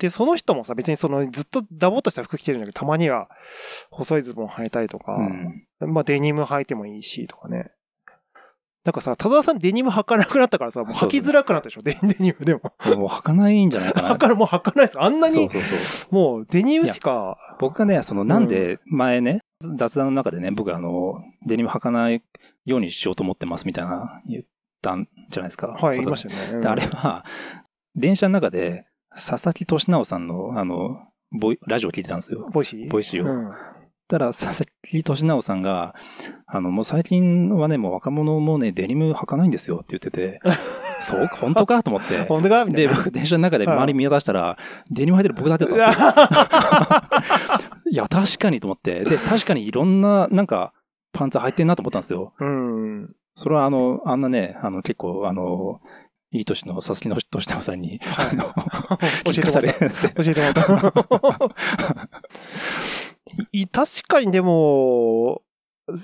[0.00, 3.28] で、その人もさ、別にその、ずっとダボっとした服着てるんだけど、たまには
[3.90, 7.70] 細いズボン履いたりとか、うんまあデニム履いてもいいし、とかね。
[8.84, 12.60] なんかさ、田沢さんデニム履かなくなったからさ、もう履きづらくなったでしょ、デデニムでも。
[12.96, 14.14] もう履かないんじゃないかな。
[14.14, 15.00] 履かな、もう履かないです。
[15.00, 16.14] あんなに、そうそうそう。
[16.14, 19.40] もうデニムしか、僕がね、そのなんで前ね、
[19.76, 21.14] 雑談の中でね、僕あの、
[21.46, 22.22] デニム履かない
[22.66, 24.44] ようにしようと思ってますみたいな言っ
[24.82, 25.68] たんじゃないですか。
[25.68, 26.50] はい、言いましたよね。
[26.52, 27.24] うんであれは、
[27.96, 30.98] 電車の中で、佐々木俊尚さんの、あの、
[31.32, 32.48] ボイラジオ聞いてたんですよ。
[32.52, 32.90] ボイシー？
[32.90, 33.50] ボイシーをうん
[34.06, 35.94] たら、佐々木俊尚さんが、
[36.46, 40.40] あの、もう最近はね、もう若者もね、デニム履かないんですよって言ってて、
[41.00, 42.18] そうか、本当かと思って。
[42.26, 42.64] 本当か？
[42.66, 42.96] みたいで、な。
[42.96, 44.58] 僕、電車の中で周り見渡したら、
[44.90, 46.06] デニム履いてる僕だってたんいですよ。
[46.06, 47.08] や
[47.90, 49.04] いや、確かにと思って。
[49.04, 50.74] で、確かにいろんな、なんか、
[51.14, 52.34] パンツ履いてんなと思ったんですよ。
[52.38, 53.10] うん。
[53.34, 55.80] それはあの、あんなね、あの、結構、あの、
[56.34, 58.52] いい年の佐々木の俊直さんに、あの、
[59.24, 60.24] 教えてもらった。
[60.24, 60.54] 教えてもらっ
[60.92, 61.50] た。
[63.52, 65.42] い 確かにでも、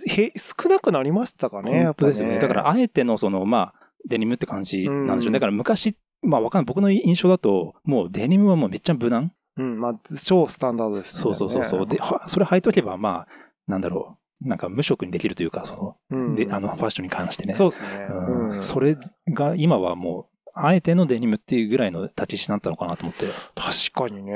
[0.08, 2.34] へ少なくなりましたかね、本当ですよね。
[2.34, 5.26] やっぱだから、あえてのその、まあ、デニムって感じなんでしょう。
[5.26, 6.66] うんだから昔、まあわかんない。
[6.66, 9.32] 僕の印象だと、もうデニムはもうめっちゃ無難。
[9.56, 11.86] うん、まあ、超スタンダードですそうそうそうそう。
[11.86, 13.28] で、はそれ履いとけば、まあ、
[13.66, 14.19] なんだろう。
[14.42, 17.54] なんか無色にできるというか、そうんの、で、あの、ファッションに関してね。
[17.54, 17.88] そうですね。
[18.10, 18.96] うんうんそれ
[19.28, 23.26] が今はもう、あえてのデニムっていうぐらいの立ち位置になったのかなと思って。
[23.54, 24.32] 確かにね。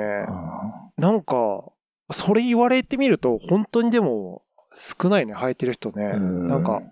[0.98, 1.64] うなんか、
[2.10, 4.42] それ言われてみると、本当にでも、
[4.74, 6.12] 少ないね、履いてる人ね。
[6.12, 6.82] んなんか、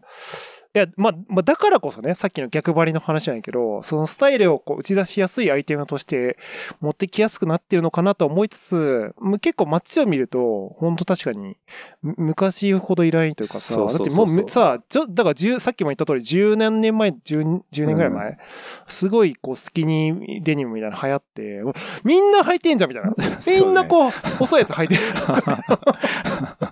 [0.75, 6.39] いや、まあ、まあ、だからこそね、さっきの逆張りの話なんやけど、そのスタイルをこう打ち出しやすいアイテムとして
[6.81, 11.59] 持ってきやすくなってるのかなと思いつつ、結構街を見ると、本当確かに、
[12.01, 18.39] む昔ほどいないというかさ、だってもうむさ、ちょ、だから10さっきも言った通り、十何年前、10, 10年ぐらい前、
[18.87, 21.63] すごいこうスキニーデニムみたいなの流行って、
[22.03, 23.13] みんな履いてんじゃんみたいな。
[23.47, 25.01] みんなこう、細いやつ履いてる。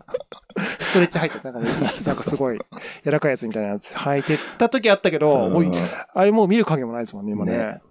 [0.90, 1.44] ストレッチ履いてる。
[1.50, 2.58] なんかね、なんかすごい、
[3.04, 5.70] 柔らかいやつみたいなやつ履いてた時あったけど、うんもうい
[6.14, 7.56] あれもう見る影もないですもんね、今ね。
[7.56, 7.82] ね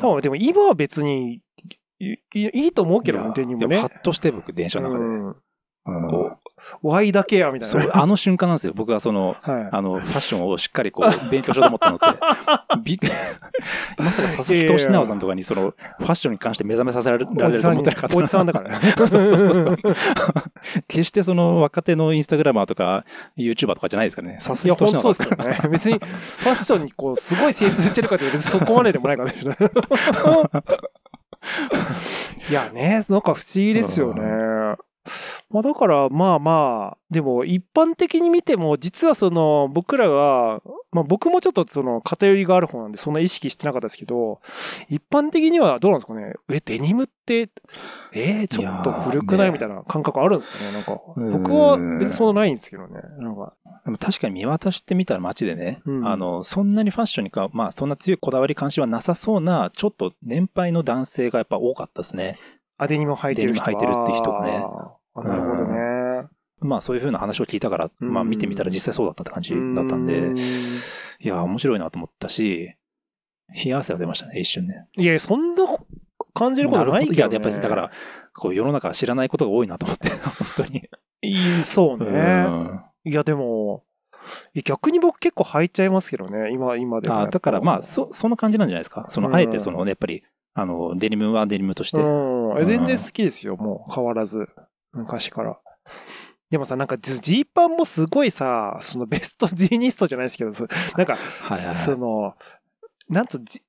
[0.00, 1.40] 多分でも今は別に
[1.98, 3.94] いいと思うけどねデニムねいやパ。
[3.94, 5.04] ッとして僕電車の中で。
[5.04, 6.36] うんう
[6.68, 7.82] んこう、Y だけや、みたいな。
[7.82, 8.72] そう、あの瞬間なんですよ。
[8.74, 9.68] 僕はその、はい。
[9.72, 12.06] あの、ファッションをしっかりこう、勉強しようと思ったのって、
[12.82, 12.98] びっ
[13.98, 17.58] まさか佐々木俊直さんとかにその、ファッションに関して目覚めさせられると思って
[17.90, 18.16] なかった。
[18.16, 18.94] おじさんだからね。
[18.96, 19.76] そうそうそうそう。
[20.88, 23.04] 決してその若手のインスタグラマーとか、
[23.36, 24.38] YouTuber とかじゃないですからね。
[24.42, 25.68] 佐々木本俊直さん当そうですよね。
[25.70, 29.38] 別に、ファッションにこう、すごい精通してるかというと、別にそこまででもないからね。
[32.50, 34.22] いやね、なんか不思議ですよね。
[35.50, 44.40] まあだから、まあまあ、でも一般的に見ても、実はその、僕らが、まあ僕もちょっとその偏りがある方なんで、そんな意識してなかったですけど、
[44.88, 46.34] 一般的にはどうなんですかね？
[46.50, 47.48] え、デニムって、
[48.12, 50.72] えー、ちょっと古くないみたいな感覚あるんですかね？
[50.72, 51.00] なんか。
[51.16, 53.00] うん僕は別にそんなないんですけどね。
[53.18, 53.54] なんか。
[53.84, 62.38] でも確かに見渡してみたら街でね、うんあの、そんなにファッションにか、まあそんな強いこだわり関心はなさそうな、ちょっと年配の男性がやっぱ多かったですね。
[62.78, 64.64] あ、デニム履いてる人デニム履いてるって人がね
[65.22, 66.28] なるほどね。
[66.60, 70.32] まあそういう風な話を聞いたから、うんまあ見てみたら実際そうだったって感じだったんで、
[71.20, 72.74] いや、面白いなと思ったし、
[73.64, 74.86] 冷や汗が出ましたね、一瞬ね。
[74.96, 75.64] いや、そんな
[76.34, 77.16] 感じることないけど、ね。
[77.16, 77.90] いや、やっぱりだから、
[78.34, 80.10] こう世の中知らないことが多いなと思って、
[80.56, 80.88] 本当に。
[81.22, 82.44] いいそうね。
[82.48, 83.84] うんいや、でも、
[84.64, 87.20] 逆に僕結構履いちゃいますけどね、今、今でも。
[87.20, 89.04] あだからまあ、そ、その感じなんじゃないですか。
[89.08, 90.24] その、うんあえてそのね、やっぱり、
[90.54, 92.00] あの、デニムはデニムとして。
[92.00, 92.58] うん。
[92.60, 94.48] え全然好きですよ、もう変わらず。
[94.96, 95.58] 昔から。
[96.50, 101.74] でもさ、なんかジジーパンもすごいさ、そのベストジーニストじゃないですけど、そなんか、はいはいはい。
[101.74, 102.34] その、
[103.08, 103.62] なんとじ、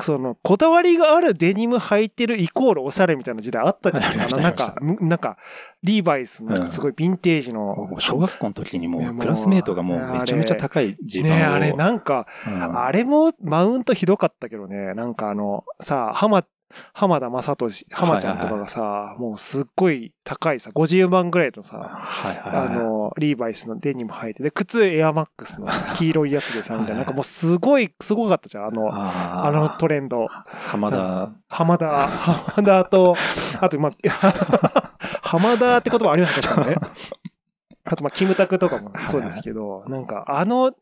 [0.00, 4.40] その、こだわりがあるデニム履いてるイコールおしゃれみたいな時代あったじゃないですか。
[4.40, 5.36] なんか、むなんか、
[5.82, 11.36] リーバイスのすごいヴィンテージの、もう小学校の時にもクラスメートがもうめちゃめちゃ高いジーパンを。
[11.36, 16.44] ねあれなんか、うんあれもマウントひどかったけどね、なんかあの、さ、浜、
[16.92, 22.66] 浜田雅俊、浜ちゃんとかがさ、もうすっごい高いさ、50万ぐらいのさ、はいはいはい。
[22.68, 30.26] あの、リーバイスのデニム履いて、で、靴エアマックスの黄色いやつでさ、みたいな、なんかもうすごい、すごかったじゃん、あの、あのトレンド。
[30.28, 33.16] 浜田、浜田、浜田と、
[33.60, 33.92] あと、まあ、
[35.22, 36.76] 浜田って言葉ありました、確かにね。
[37.84, 40.72] あと、まあ、キムタクとかもそうですけど、なんか、あの、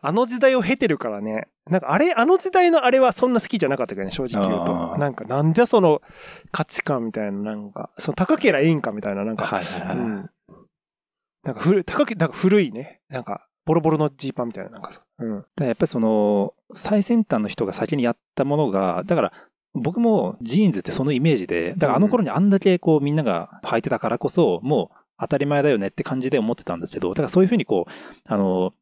[0.00, 4.98] あの時代を経てるからね、なんか、あれ、あの時代のあれはそんな好きじゃなかったけどね、正直言うと。
[4.98, 6.02] なんか、なんじゃその
[6.50, 9.96] 価値観みたいな、なんか、その高けりゃいいんかみたいな、なんか、はいはいはい。
[9.96, 10.30] うん。
[11.44, 15.02] なんか、古い、高け、なんか古いね、なんか、ボロボロのジーパンみたいな、なんかさ。
[15.18, 15.44] うん。
[15.56, 19.32] だやっぱりその、最先端の人が先にやったものが、だから、
[19.74, 27.92] 僕もジーンズってそのイメージで、だからあの頃にあんだけこうみんなが履いてたからこそ、もう当たり前だよねって感じで思ってたんですけど、だからそういうふうにこう、
[28.26, 28.72] あの、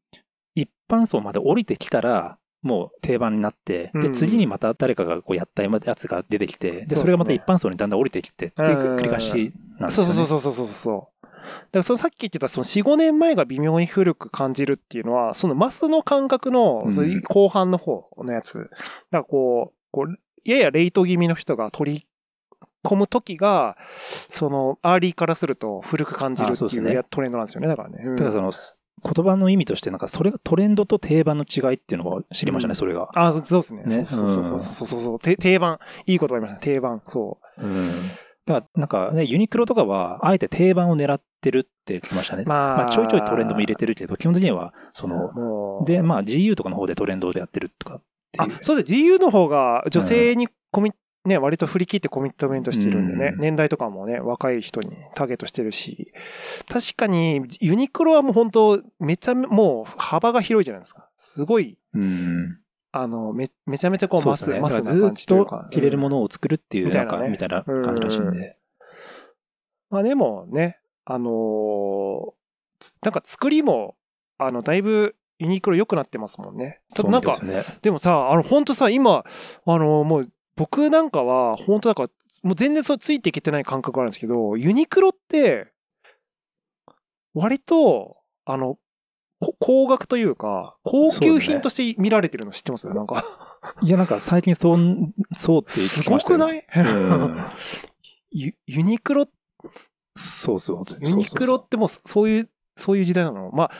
[0.56, 10.16] 一般層まで降りてきたら、もう定番になって、で、うん次にまた誰かがこうやったやつが出てきて、で、それがまた一般層にだんだん降りてきてっていううん繰り返しなんですそうよね。
[10.16, 11.26] そうそうそうそうそう。
[11.26, 11.38] だか
[11.72, 16.88] らそのさっき言ってたその4、5年前が微妙に古く感じるっていうのは、そのマスの感覚の
[17.28, 18.58] 後半の方のやつ。
[18.58, 18.68] だか
[19.12, 22.08] らこう、こうやや late 気味の人が取り
[22.84, 23.76] 込む時が、
[24.28, 27.68] その early からすると古く感じるっていうトレンドなんですよね。
[27.68, 28.02] だからね。
[28.04, 28.52] うんだからその、
[29.02, 33.08] 言葉の意味として、なんかそれがトレンドと定番の違いっていうのを知りましたね、うんそれが。
[33.14, 33.82] あ、そうそうですね。
[33.84, 35.78] ねそうそうそうそうそうそう、て定番。
[36.06, 36.60] いい言葉言いましたね。
[36.62, 37.02] 定番。
[37.06, 37.90] そうん。
[38.46, 42.44] だから、なんかね、ユニクロとかは、あえて定番を狙ってるって聞きましたね。
[42.44, 42.48] う。
[42.48, 48.56] まあ、まあ、ちょいちょいトレンドも入れてるけど、基本的には、その、で、まあ、GU とかの方でトレンドでやってるとかっていう。
[48.56, 48.92] あそうです。
[48.92, 50.92] GU の方が女性にコミ、
[51.26, 56.12] ね、割と振り切ってコミットメントしてるんでね、うん年代とかもね、若い人にターゲットしてるし、
[56.68, 61.08] 確かにユニクロはもう本当めちゃめ、もう幅が広いじゃないですか。
[61.16, 62.58] すごい、うん。
[62.92, 64.50] あの、め、めちゃめちゃこうマス。
[64.58, 65.68] マスずっ感じというとか。
[65.70, 68.56] 着れるうんものを作るっていう、なんか、みたいな感じらしいんで。
[69.90, 72.34] まあでもね、あの
[73.02, 73.96] なんか作りも、
[74.38, 76.80] あの、だいぶユニクロ良くなってますもんね。
[76.94, 77.62] ただなんか、ですね。
[77.82, 79.24] でもさ、あの、本当さ、今、
[79.66, 82.08] あの、もう、僕なんかは、本当だから、
[82.42, 85.72] もう全然そうついていけてない感覚があるんですけど、ユニクロって、
[87.34, 88.16] 割と、
[88.46, 88.78] あの、
[89.38, 92.86] こ高額というか、高級品として見られてるの知ってます？
[92.88, 93.22] なんか、
[93.82, 94.78] いや、なんか最近そう、
[95.36, 96.38] そうって聞すきましたよ。
[96.38, 96.64] ごくない？
[96.74, 97.36] うん。
[98.32, 99.26] ユユニクロ、
[100.16, 100.82] そうそう。
[101.06, 103.50] ユニクロってもうそういう、そういう時代なの。
[103.50, 103.70] まあ、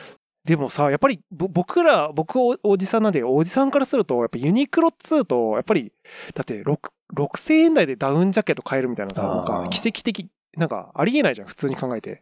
[0.47, 5.91] でもさ、やっぱりぼ僕ら、僕おおじさんなんで、おじさんからすると、やっぱユニクロっつうと、やっぱり、
[6.33, 6.79] だって6、
[7.13, 12.21] 6000円台でダウンジャケット買えるみたいなさ、なんあかー奇跡的、なんかありえないじゃん、普通に考えて。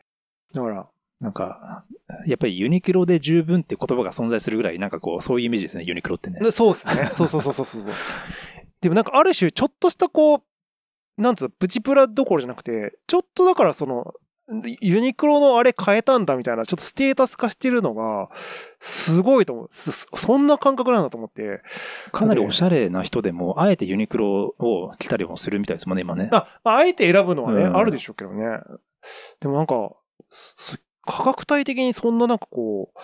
[0.54, 0.88] だから、
[1.22, 1.86] なんか、
[2.26, 6.40] やっぱりユニクロで十分って言葉が存在するぐらい、なんかこう、そういうイメージですね、ユニクロってね。
[6.40, 7.10] でそうですね。
[7.14, 7.94] そうそうそうそうそう。
[8.82, 14.14] でもなんかある種、ちょっとしたこう、なんつうの、プチプラどころじゃなくて、ちょっとだからその、
[14.80, 18.30] ユニクロのあれ変えたんだみたいな、ちょっとステータス化してるのが、
[18.80, 19.68] すごいと思う。
[19.72, 21.62] すそんな感覚なんだと思って。
[22.12, 26.30] かなりおしゃれな人でも、あえてユニクロを着たりもするみたいですもんね、今ね。
[26.32, 28.60] あ、まああえて選ぶのはね、うんあるでしょうけどね。
[29.40, 29.92] でもなんか、
[30.30, 33.00] す価格帯的にそんななんかこう、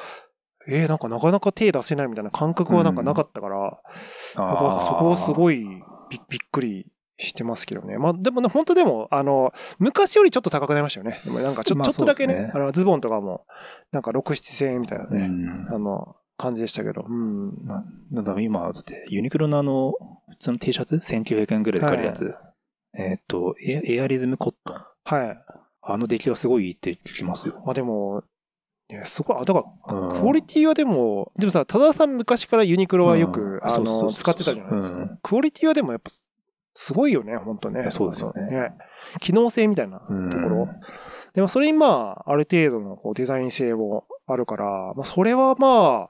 [0.67, 3.81] えー、なんかなかなか手出せないみたいな感覚はなんかなかったから、
[4.35, 5.33] 僕はそこをすい。
[5.33, 6.90] ごいびびっくり
[7.21, 7.97] してますけどね。
[7.97, 11.11] まあでもね、本当でも、あの、昔よりちょっと高くなりましたよね。
[11.11, 13.45] でもなんかちょ,、まあちょっとだけねあの、ズボンとかも、
[13.91, 15.67] なんか6、7千円みたいなうね、ん。
[15.73, 17.05] あの、感じでしたけど。
[17.07, 17.67] うん。
[18.11, 19.93] だから今、だってユニクロのあの、
[20.29, 22.33] 普通の T シャツ ?1900 円ぐらいで買えるやつ。
[22.97, 24.77] えーっとエ、エアリズムコットン。
[25.05, 25.37] はい。
[25.83, 27.61] あの出来はすごいいいって聞きますよ。
[27.65, 28.23] まあでも、
[28.89, 34.97] ね、すごい、あ、だから、うんクオリティはでも、でもさ、多田さん昔からユニクロはよく、うんあの、使ってたじゃないですか。
[34.97, 36.11] うんクオリティはでもやっぱ、
[36.73, 37.91] すごいよね、本当ね。
[37.91, 38.71] そうですよね
[39.19, 40.69] 機能性みたいなとこうんろ。
[41.33, 44.65] でもそれにまあ、ある程度のこうデザイン性もあるから、
[44.95, 46.09] まあそれはま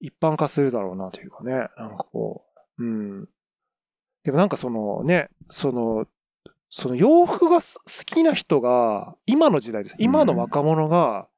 [0.00, 1.68] 一般化するだろうなというかね。
[1.76, 2.44] なんかこ
[2.78, 3.28] う、うん。
[4.24, 6.06] でもなんかそのね、その、
[6.68, 9.96] その洋服がす好きな人が、今の時代です。
[9.98, 11.28] 今の若者が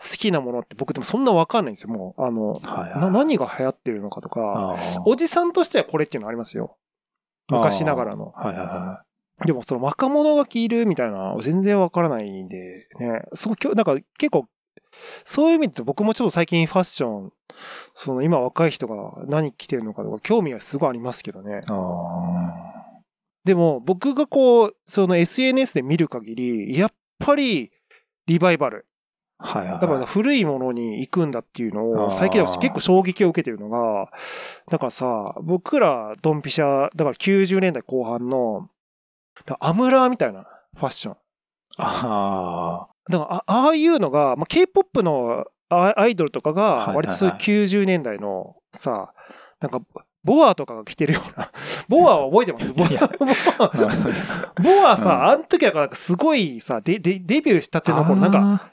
[0.00, 1.90] 好きなものって僕でもそんなわかんないんですよ。
[1.90, 6.76] もう、あの、はいはいな何が流行ってるのかとか、おじさんとしてはこれっていうのありますよ。
[7.50, 8.32] 昔ながらの。
[8.36, 9.04] はいはいは
[9.44, 13.22] でもその若者が着るみたいな全然わからないんで、ね。
[13.34, 14.46] すごなんか結構、
[15.24, 17.32] そういう意味で僕もちょっと最近ファッション、
[17.92, 21.62] その今若い人が何着てるのかとか興味はすごいありますけどね。
[23.44, 27.72] でも僕がこう、その SNS で見る限り、やっぱり
[28.26, 28.86] リバイバル。
[29.42, 29.58] あ。
[29.58, 29.80] はいはいはい。
[29.80, 34.10] だから古いものに行くんだっていうのを最近では結構衝撃を受けてるのが、
[34.70, 38.68] だからさ、僕らドンピシャ、だから90年代後半の、
[39.60, 41.16] アムラーみたいなファッション。
[41.78, 49.14] あだからあああいうのが、まあ、K-POP のアアイドルとかがはいはいはい割とそういう90年代のさ、
[49.60, 49.80] なんか
[50.24, 51.50] ボアとかが着てるような。
[51.88, 52.72] ボアは覚えてます？
[52.72, 52.88] ボア
[54.62, 58.70] ボアさ、あの時はなんかすごいさ、デデデビューしたての頃、なんか、か、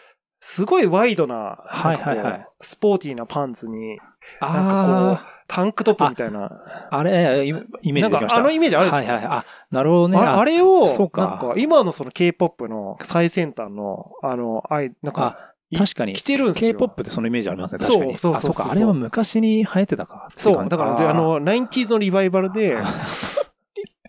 [0.51, 6.45] すごいワイドな、はいはいはいスポーティーなパンツに、なんかあタンクトップみたいな。
[6.45, 7.49] あ、あれ、イ
[7.83, 8.35] イメージできました。
[8.37, 8.95] あのイメージあるでしょ？
[8.97, 9.25] はいはい。
[9.25, 10.17] あ、なるほどね。
[10.17, 16.13] ああれを、なんか今のその K-POP の最先端の、あの、あい、なんか、確かに。
[16.13, 17.79] 着てるんですよ K-POP ってそのイメージありますね。
[17.85, 18.17] 確かに。
[18.17, 20.29] そうそうそうそうあ、れは昔に流行ってたか。
[20.35, 22.75] そう、だからで、ああー、の、90s のリバイバルで、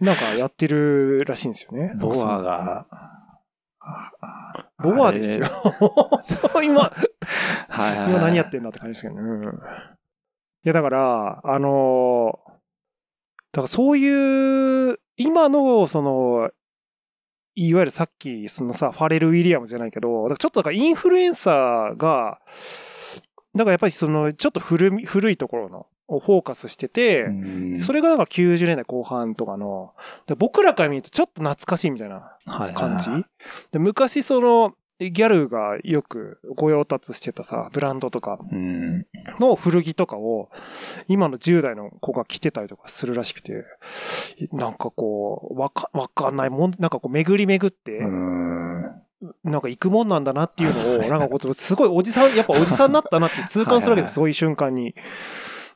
[0.00, 1.92] なんかやってるらしいんですよね。
[1.98, 2.86] ボアが、
[4.78, 5.46] ボアですよ。
[6.62, 6.90] 今、はい
[7.68, 8.10] はいはい。
[8.10, 9.20] 今何やってんだって感じですけどね。
[9.22, 9.42] うん。
[9.44, 9.48] い
[10.64, 12.50] や、だから、あのー
[13.52, 16.50] だからそういう、今の、その、
[17.56, 22.40] いわゆるさっき、そのさ、ファレル・ウィリアムズじゃないけど、だからちょっとだからインフルエンサーが、
[23.56, 29.94] だからやっぱりその、ちょっと古み古いところの、をフォーカスしてて、うんそれがなんか90年代後半とかの、
[30.26, 33.08] で僕らから見るとちょっと懐かしいみたいなはい感じ
[33.72, 39.06] で昔その、ギャルがよく御用達してたさ、ブランドとかうん。
[39.38, 40.50] の古着とかを、
[41.08, 43.64] 今の10代の子が着てたりとかするらしくて、
[44.52, 48.82] なんかこう、わか、わかんないもん、なんかこう巡り巡って、うん。
[49.44, 54.94] なんか行くもんなんだなっていうのを、なんかこう、すごいおじさん、やっぱおじさんになったなって痛感するわけです、そういう瞬間に。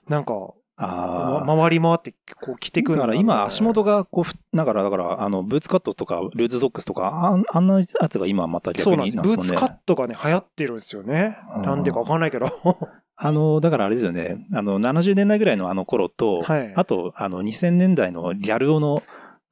[0.08, 2.82] なんか、あま回り回ってこう着てあ。
[2.82, 8.90] くるんだから今足元がこうふ、だから、だから、あの、ブーツカットとか、ルーズソックスとか、あんなやつが今また逆。
[8.90, 9.22] になんですね。
[9.22, 11.38] ブーツカットがね、流行ってるんですよね。
[11.56, 12.48] うんなんでかわかんないけど。
[13.16, 14.44] あの、だからあれですよね。
[14.52, 19.02] あの、70年代ぐらいのあの頃と、はいあと、あの、2000年代のギャル男の、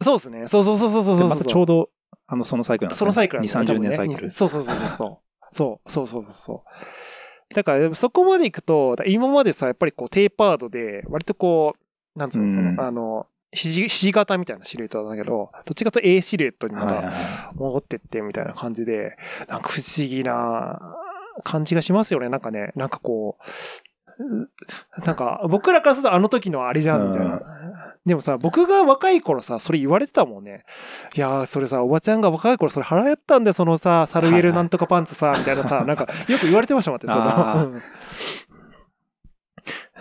[0.00, 0.48] そうですね。
[0.48, 1.28] そうそうそうそうそうそう。
[1.28, 1.88] またちょうど、
[2.26, 2.98] あの、そのサイクルなんですね。
[2.98, 4.30] そのサイクルなんです2、30ね多分ね年サイクル。
[4.30, 5.18] そうそうそうそうそう。
[5.53, 6.70] そうそうそうそう。
[7.55, 17.12] だから、そこまで行くと、今までさ、やっぱりこう、テーパードで、割とこう、なんつうの、そうんの、あの、ひじ型みたいなシルエットなんだけど、どっちかと A シルエットにまだはいはいは
[17.53, 20.80] い戻ってってみたいな感じで、なんか不思議な
[21.44, 22.30] 感じがしますよね。
[22.30, 23.91] なんかね、なんかこう、う
[25.05, 27.41] なんか僕らからするとあの時のあれじゃんみたいな。
[28.05, 30.64] でもさ、僕が若い頃さ、それ言われてたもんね。
[31.14, 37.73] いやー、それさ、おばちゃんが若い頃それ払ったんだよ、そのさ、サルエルなんとかパンツさ、みたいなさ、 なんかよく言われてましたもんって、その。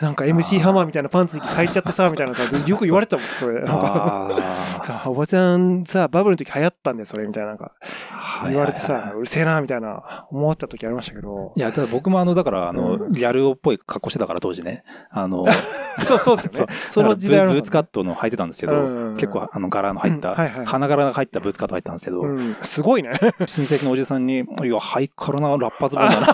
[0.02, 3.66] うんなんか MC ハマーみたいなパンツ履いちゃってさ、みたいなさ、 よく言われてたもん、それ。
[3.66, 7.74] さおばちゃんさ、バブルの時流行ったんだよ、それ、みたいな、なんか、
[8.12, 11.60] あ言われてはいはいさ、うるせえな、みたいな、思った時ありましたけどい。
[11.60, 14.84] や、ただ僕もあの、だから、あの、うんギャル男っぽい格好してたから当時ね。
[15.12, 15.46] あの、
[16.04, 16.74] そう、そうですよね。
[16.90, 23.12] その時代のブブーツカットの履いてたんですけど、うん結構あの柄の入った、うんはいはい花柄が入ったブーツカット入ったんですけど、うん、すごいね。
[23.14, 26.28] 親戚のおじさんに、いや、ハイカラなラッパズボンだな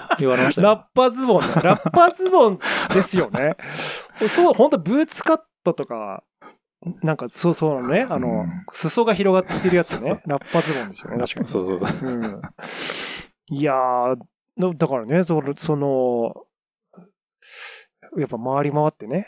[0.18, 0.68] 言われましたよ。
[0.68, 1.52] ラッパズボンね。
[1.62, 2.58] ラッパズボン
[2.92, 3.56] ですよね。
[4.28, 6.22] そう、本当ブーツカットとか、
[7.02, 10.08] なんか、そうそうね、あの、うん裾が広がってるやつね。
[10.08, 11.46] そうそうラッパズボンですよね、確かに。
[11.46, 12.08] そうそうそう。
[12.10, 12.42] うん。
[13.50, 14.16] いやー、
[14.58, 16.34] のだからね、その、その、
[18.18, 19.26] やっぱ回り回ってね。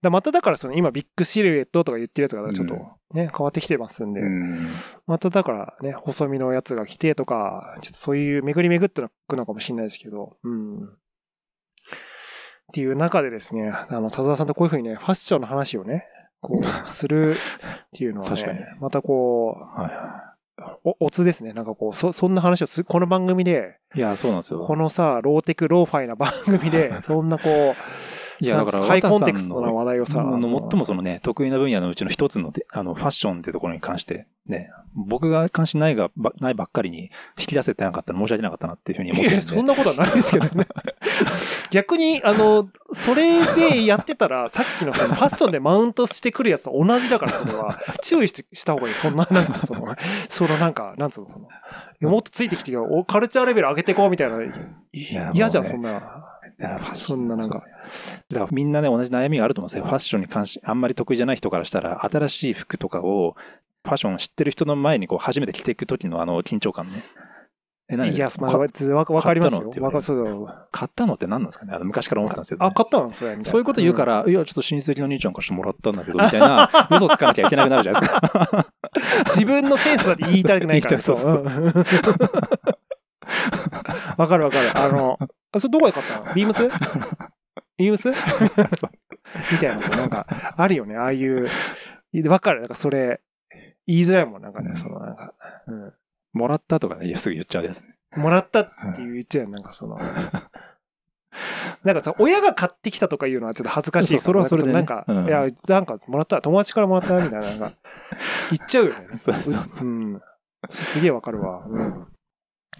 [0.00, 2.74] だまただからその今ビッグシルエットとか言ってるやつがちょっと
[3.14, 4.68] ね、変わってきてますんで、うん
[5.06, 10.84] まただからね、細身のやつが来てとか、ちょっとそういう巡り巡ってくのかもしれないですけど、うん。
[10.84, 16.06] っていう中でですね、あの、田沢さんとこういうふうにね、ファッションの話をね、
[16.40, 17.34] こう、 するっ
[17.94, 21.54] ていうのは確かにね、またこはいはう、お、おつですね。
[21.54, 23.98] なんかこう、そ、そんな話をす、この番組で、い。
[23.98, 24.60] いや、そうなんですよ。
[24.60, 27.74] このさ、ローテク、ローファイな番組で、 そんなこう、
[28.40, 39.62] いや、だから、ハイコンテクストな話題をさ、の最もそのね、得意な分野のうちの一つので、あの、ファッションってところに関して、ね、僕が関心ないが、ばないばっかりに引き出せてなかったら申し訳なかったなっていうふうに思ってるんいや、そんで。
[39.62, 40.66] なことはないですけどね。
[41.70, 47.78] 逆に、あの、それでやってたら、さっきのそのファッションでマウントしてくるやつと同じだから、それは。
[48.02, 48.94] 注意してした方がいい。
[48.94, 49.94] そんな、なんか、その、
[50.28, 51.48] そのなんか、なんつうの、その、
[52.10, 54.38] もっとついてきてよ、おカルチャーレベル上げてこうみたいな。
[54.92, 56.24] や嫌じゃん、そんな。
[56.58, 57.62] いやファッションそんななんか。
[58.28, 59.84] だからみんなね、同じ悩みがあると思うんですよ。
[59.84, 63.36] ファッションに関し、あんまり得意じゃない人からしたら、新しい服とかを、
[63.84, 67.02] ファッションを知ってる人の前にこう初めて着ていく時のあの緊張感ね。
[67.90, 69.80] え、何いや、まあ、かわわかりますよ買ったのって。
[69.80, 71.72] 言わかそうだ買ったのって何なんですかね？
[71.74, 72.74] あの昔から思ってたんですけど、あ、ね。
[72.74, 73.50] 買ったのそれみたいな。
[73.50, 78.50] そういうこと言うから、いや、ちょっと親戚の兄ちゃんからしてもらったんだけど、みたいな、 嘘つかなきゃいけなくなるじゃないですか。
[78.54, 78.64] うん
[79.28, 80.98] 自分のセンスだって言いたくないから。
[80.98, 81.64] そうそううん
[84.16, 84.70] わかるわかる。
[84.74, 85.18] あの、
[85.52, 86.34] あそれどこで買ったの？
[86.34, 86.68] ビームス？
[87.78, 90.26] ビームスみたいなのなんか、
[90.56, 90.96] あるよね。
[90.96, 91.48] ああいう、
[92.26, 92.60] わかる。
[92.60, 93.20] なんかそれ、
[93.86, 94.42] 言いづらいもん。
[94.42, 95.34] なんかね、そのなんか、
[95.66, 95.92] うん
[96.34, 97.96] もらったとかね、すぐ言っちゃうやつね。
[98.14, 98.64] もらったっ
[98.94, 99.98] て言っちゃうなんかその、
[101.84, 104.20] なんかさ、親が買ってきたとかいうのはちょっと恥ずかしい。
[104.20, 107.70] それはそれでねなんか、うんいや、なんかもらった、友達からもらったみたいな、なんか、
[108.52, 109.08] 言っちゃうよね。
[109.16, 110.22] そうそうそううん。
[110.68, 111.64] すすげえわかるわ。
[111.66, 112.06] うん。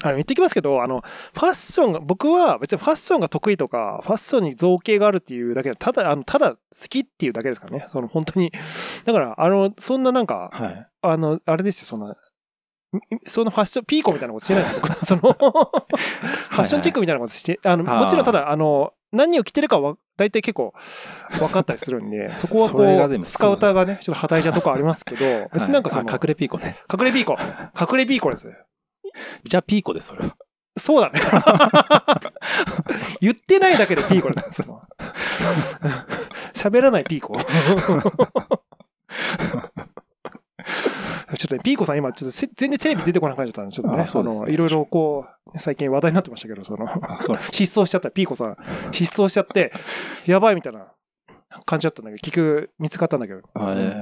[0.01, 6.59] あの、言ってきますけど、あの、ファッションが、僕は別にファッションが得意とか、ファッションに造形があるっていうだけで、ただ、あの、ただ好
[6.89, 7.87] きっていうだけですからね。
[7.89, 8.53] その、本当に。
[9.05, 10.89] だから、あの、そんななんか、はい。
[11.03, 12.17] あの、あれですよ、そんな、
[13.27, 20.75] そのファッション、ピーコみたいなことしてないです僕その、 ファッションチェックみたいなことして、あの、もちろんただ、あの、何を着てるかは、大体結構
[21.39, 26.77] 分かったりするんで、 そこはこう、スカウターがね、ちょっと働いちゃうとこありますけど、別になんかその、隠れピーコね。
[26.93, 27.39] 隠れピーコ。
[27.81, 28.53] 隠れピーコです。
[29.45, 30.37] じゃあピーコです、それは。
[30.77, 31.21] そうだね。
[33.21, 34.63] 言ってないだけでピーコです。
[34.63, 34.83] その
[36.55, 37.37] 喋らないピーコ。
[41.37, 46.87] ちょっとね、ピーコさん今、ちょっとせ全然テレビ出てこなくなっちゃったんで、ちょっとね、あそのいろいろこう、最近話題になってましたけど、その。
[47.41, 48.57] 失踪しちゃった、ピーコさん、
[48.93, 49.73] 失踪しちゃって、
[50.27, 50.93] やばいみたいな
[51.67, 54.01] 感じだったんだけど、結局見つかったんだけど、え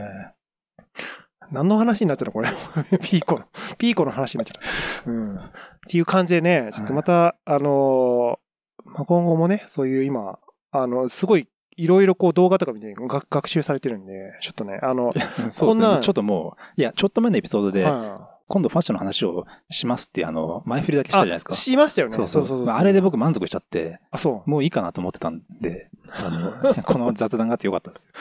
[1.50, 2.48] 何の話になってるのこれ？
[3.02, 3.44] ピーコの、
[3.78, 5.10] ピーコの話になっちゃった。
[5.10, 5.36] うん。
[5.36, 5.40] っ
[5.88, 10.38] ていう感じでね、ちょっとまた、あのーまあ、今後もね、そういう今、
[10.70, 15.98] あの、すごい、いろいろこう動画とか見て学学習されてるんで、ちょっとね、あの、ーそうこんな。
[15.98, 21.56] ちょっともう、いや、ちょっと前のエピソードで、は今度ファッションの話をしますっていう、あの、前振りだけいしたじゃないですかあ。
[21.56, 22.14] しましたよね。
[22.14, 24.50] そうそうそうまああれで僕満足しちゃって、あ、そう。
[24.50, 28.12] もういいかなと思ってたんで、あの、 この雑談があってよかったですよ。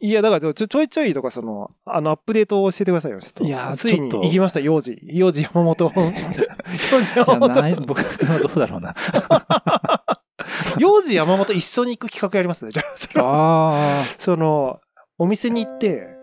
[0.00, 3.44] いや、だからちょ、ちょいちょいとか、その、あの、アップデートを教えてくださいよ、ちょっと。
[3.44, 4.98] いやーついに行きました、幼児。
[5.02, 5.92] 幼児山本。
[5.94, 7.48] 幼児山本。
[7.48, 8.94] ない僕はどうだろうな。
[10.78, 12.70] 幼児山本一緒に行く企画やりますね。
[12.70, 14.80] じゃあ、その、あその
[15.18, 16.14] お店に行って、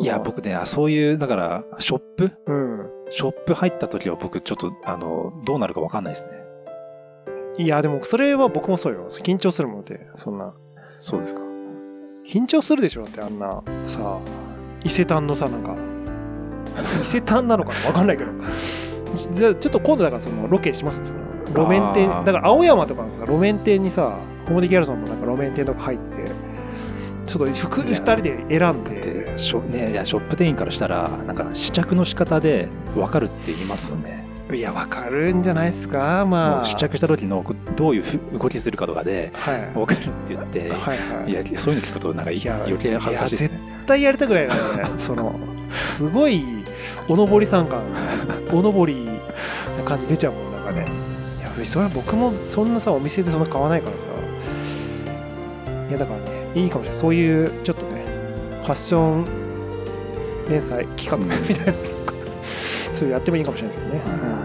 [0.00, 2.32] いや、僕ね、あそういう、だから、ショップ？
[2.46, 2.90] うん。
[3.10, 6.32] ショップ入った時は僕、ちょっと、あの、どうなるかわかんないですね。
[7.58, 9.06] いや、でもそれは僕もそうよ。
[9.08, 10.52] 緊張するもんで、そんな。
[10.98, 11.47] そうですか。
[12.28, 14.18] 緊張するでしょだってあんな、さ、
[14.84, 15.74] 伊勢丹のさ、なんか、
[17.00, 18.30] 伊勢丹なのかなわかんないけど。
[19.32, 21.20] じゃあちょっと今度だからそのロケしますその。
[21.46, 26.04] 路面店だから青山とかのさ路面店にさコモディギャルソンもなんか路面店とか入って
[27.24, 27.98] ちょっと服いや。
[27.98, 29.00] 2人で選んで。
[29.00, 34.17] で、ショ,、ね、いやショップ店員からしたら、なんか試着の仕方で分かるって言いますもんね。
[34.50, 36.64] いや、わかるんじゃないですか、まあ。
[36.64, 37.44] 試着した時の
[37.76, 39.70] どういうふ動きするかとかではい。
[39.74, 43.48] 分かるって言って、はいはいいやそういうの聞くとなんかいいや余計恥ずかしいですね。
[43.48, 44.60] 絶対やりたくないな、ね、
[44.98, 45.38] その、
[45.72, 46.44] すごい、
[47.08, 47.82] おのぼりさん感、
[48.52, 49.06] おのぼり
[49.76, 50.86] な感じ出ちゃうもん、なんかね。
[51.38, 54.06] いや、それは僕もそんなさ、お店でそんな買わないからさ。
[55.88, 56.24] いや、だからね、
[56.54, 57.00] いいかもしれない。
[57.00, 58.04] そういう、ちょっとね、
[58.62, 59.24] ファッション
[60.48, 61.72] 連載企画うんみたいな、
[63.06, 64.38] いうやってもいいかもしれないですけどね。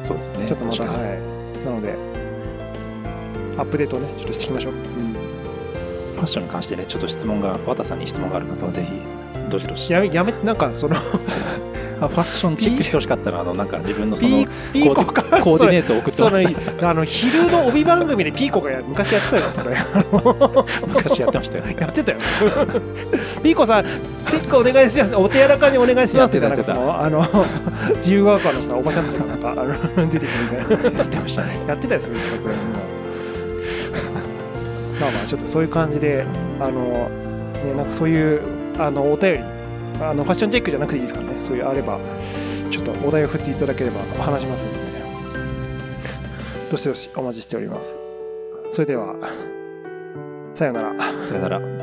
[0.00, 0.46] そうですね。
[0.46, 1.64] ちょっとまた、はい。
[1.64, 1.94] なので、
[3.58, 4.72] アップデートをね、ちょっとしていきましょう。
[4.72, 8.92] ファッションに関してね、ちょっと質問が、和田さんに質問がある方はぜひ、
[9.50, 9.92] どしどし。
[9.92, 10.96] やめ、やめ、なんか、その、
[11.98, 16.30] あファッションチェックしてほしかったら、あの、なんか自分のそのピー、ピーコーディネートを送ってそも
[16.80, 21.76] らあの昼の帯番組でピーコがや昔やってたよそれた 昔やってましたよね。
[21.80, 22.18] やってたよ
[23.46, 25.14] ピーコさんチェックお願いします。
[25.14, 27.24] お手柔らかにお願いしますみたいなあの
[27.94, 31.60] 自由が丘のさおばちゃんたちがなんかあの出てくるみたいなやってましたね。
[31.68, 32.50] やってたよそういう企画
[35.00, 36.24] まあまあちょっとそういう感じで
[36.58, 37.08] あのね
[37.76, 38.40] なんかそういう
[38.80, 39.40] あのお便り
[40.00, 41.34] あのファッションチェックじゃなくていいですからね。
[41.38, 41.98] そういうあれば
[42.72, 45.06] ちょっとお題を振っていただければ話しますのでね。
[46.68, 47.96] どしどしお待ちしております。
[48.72, 49.14] それでは
[50.56, 50.92] さようなら。
[51.22, 51.75] さよなら。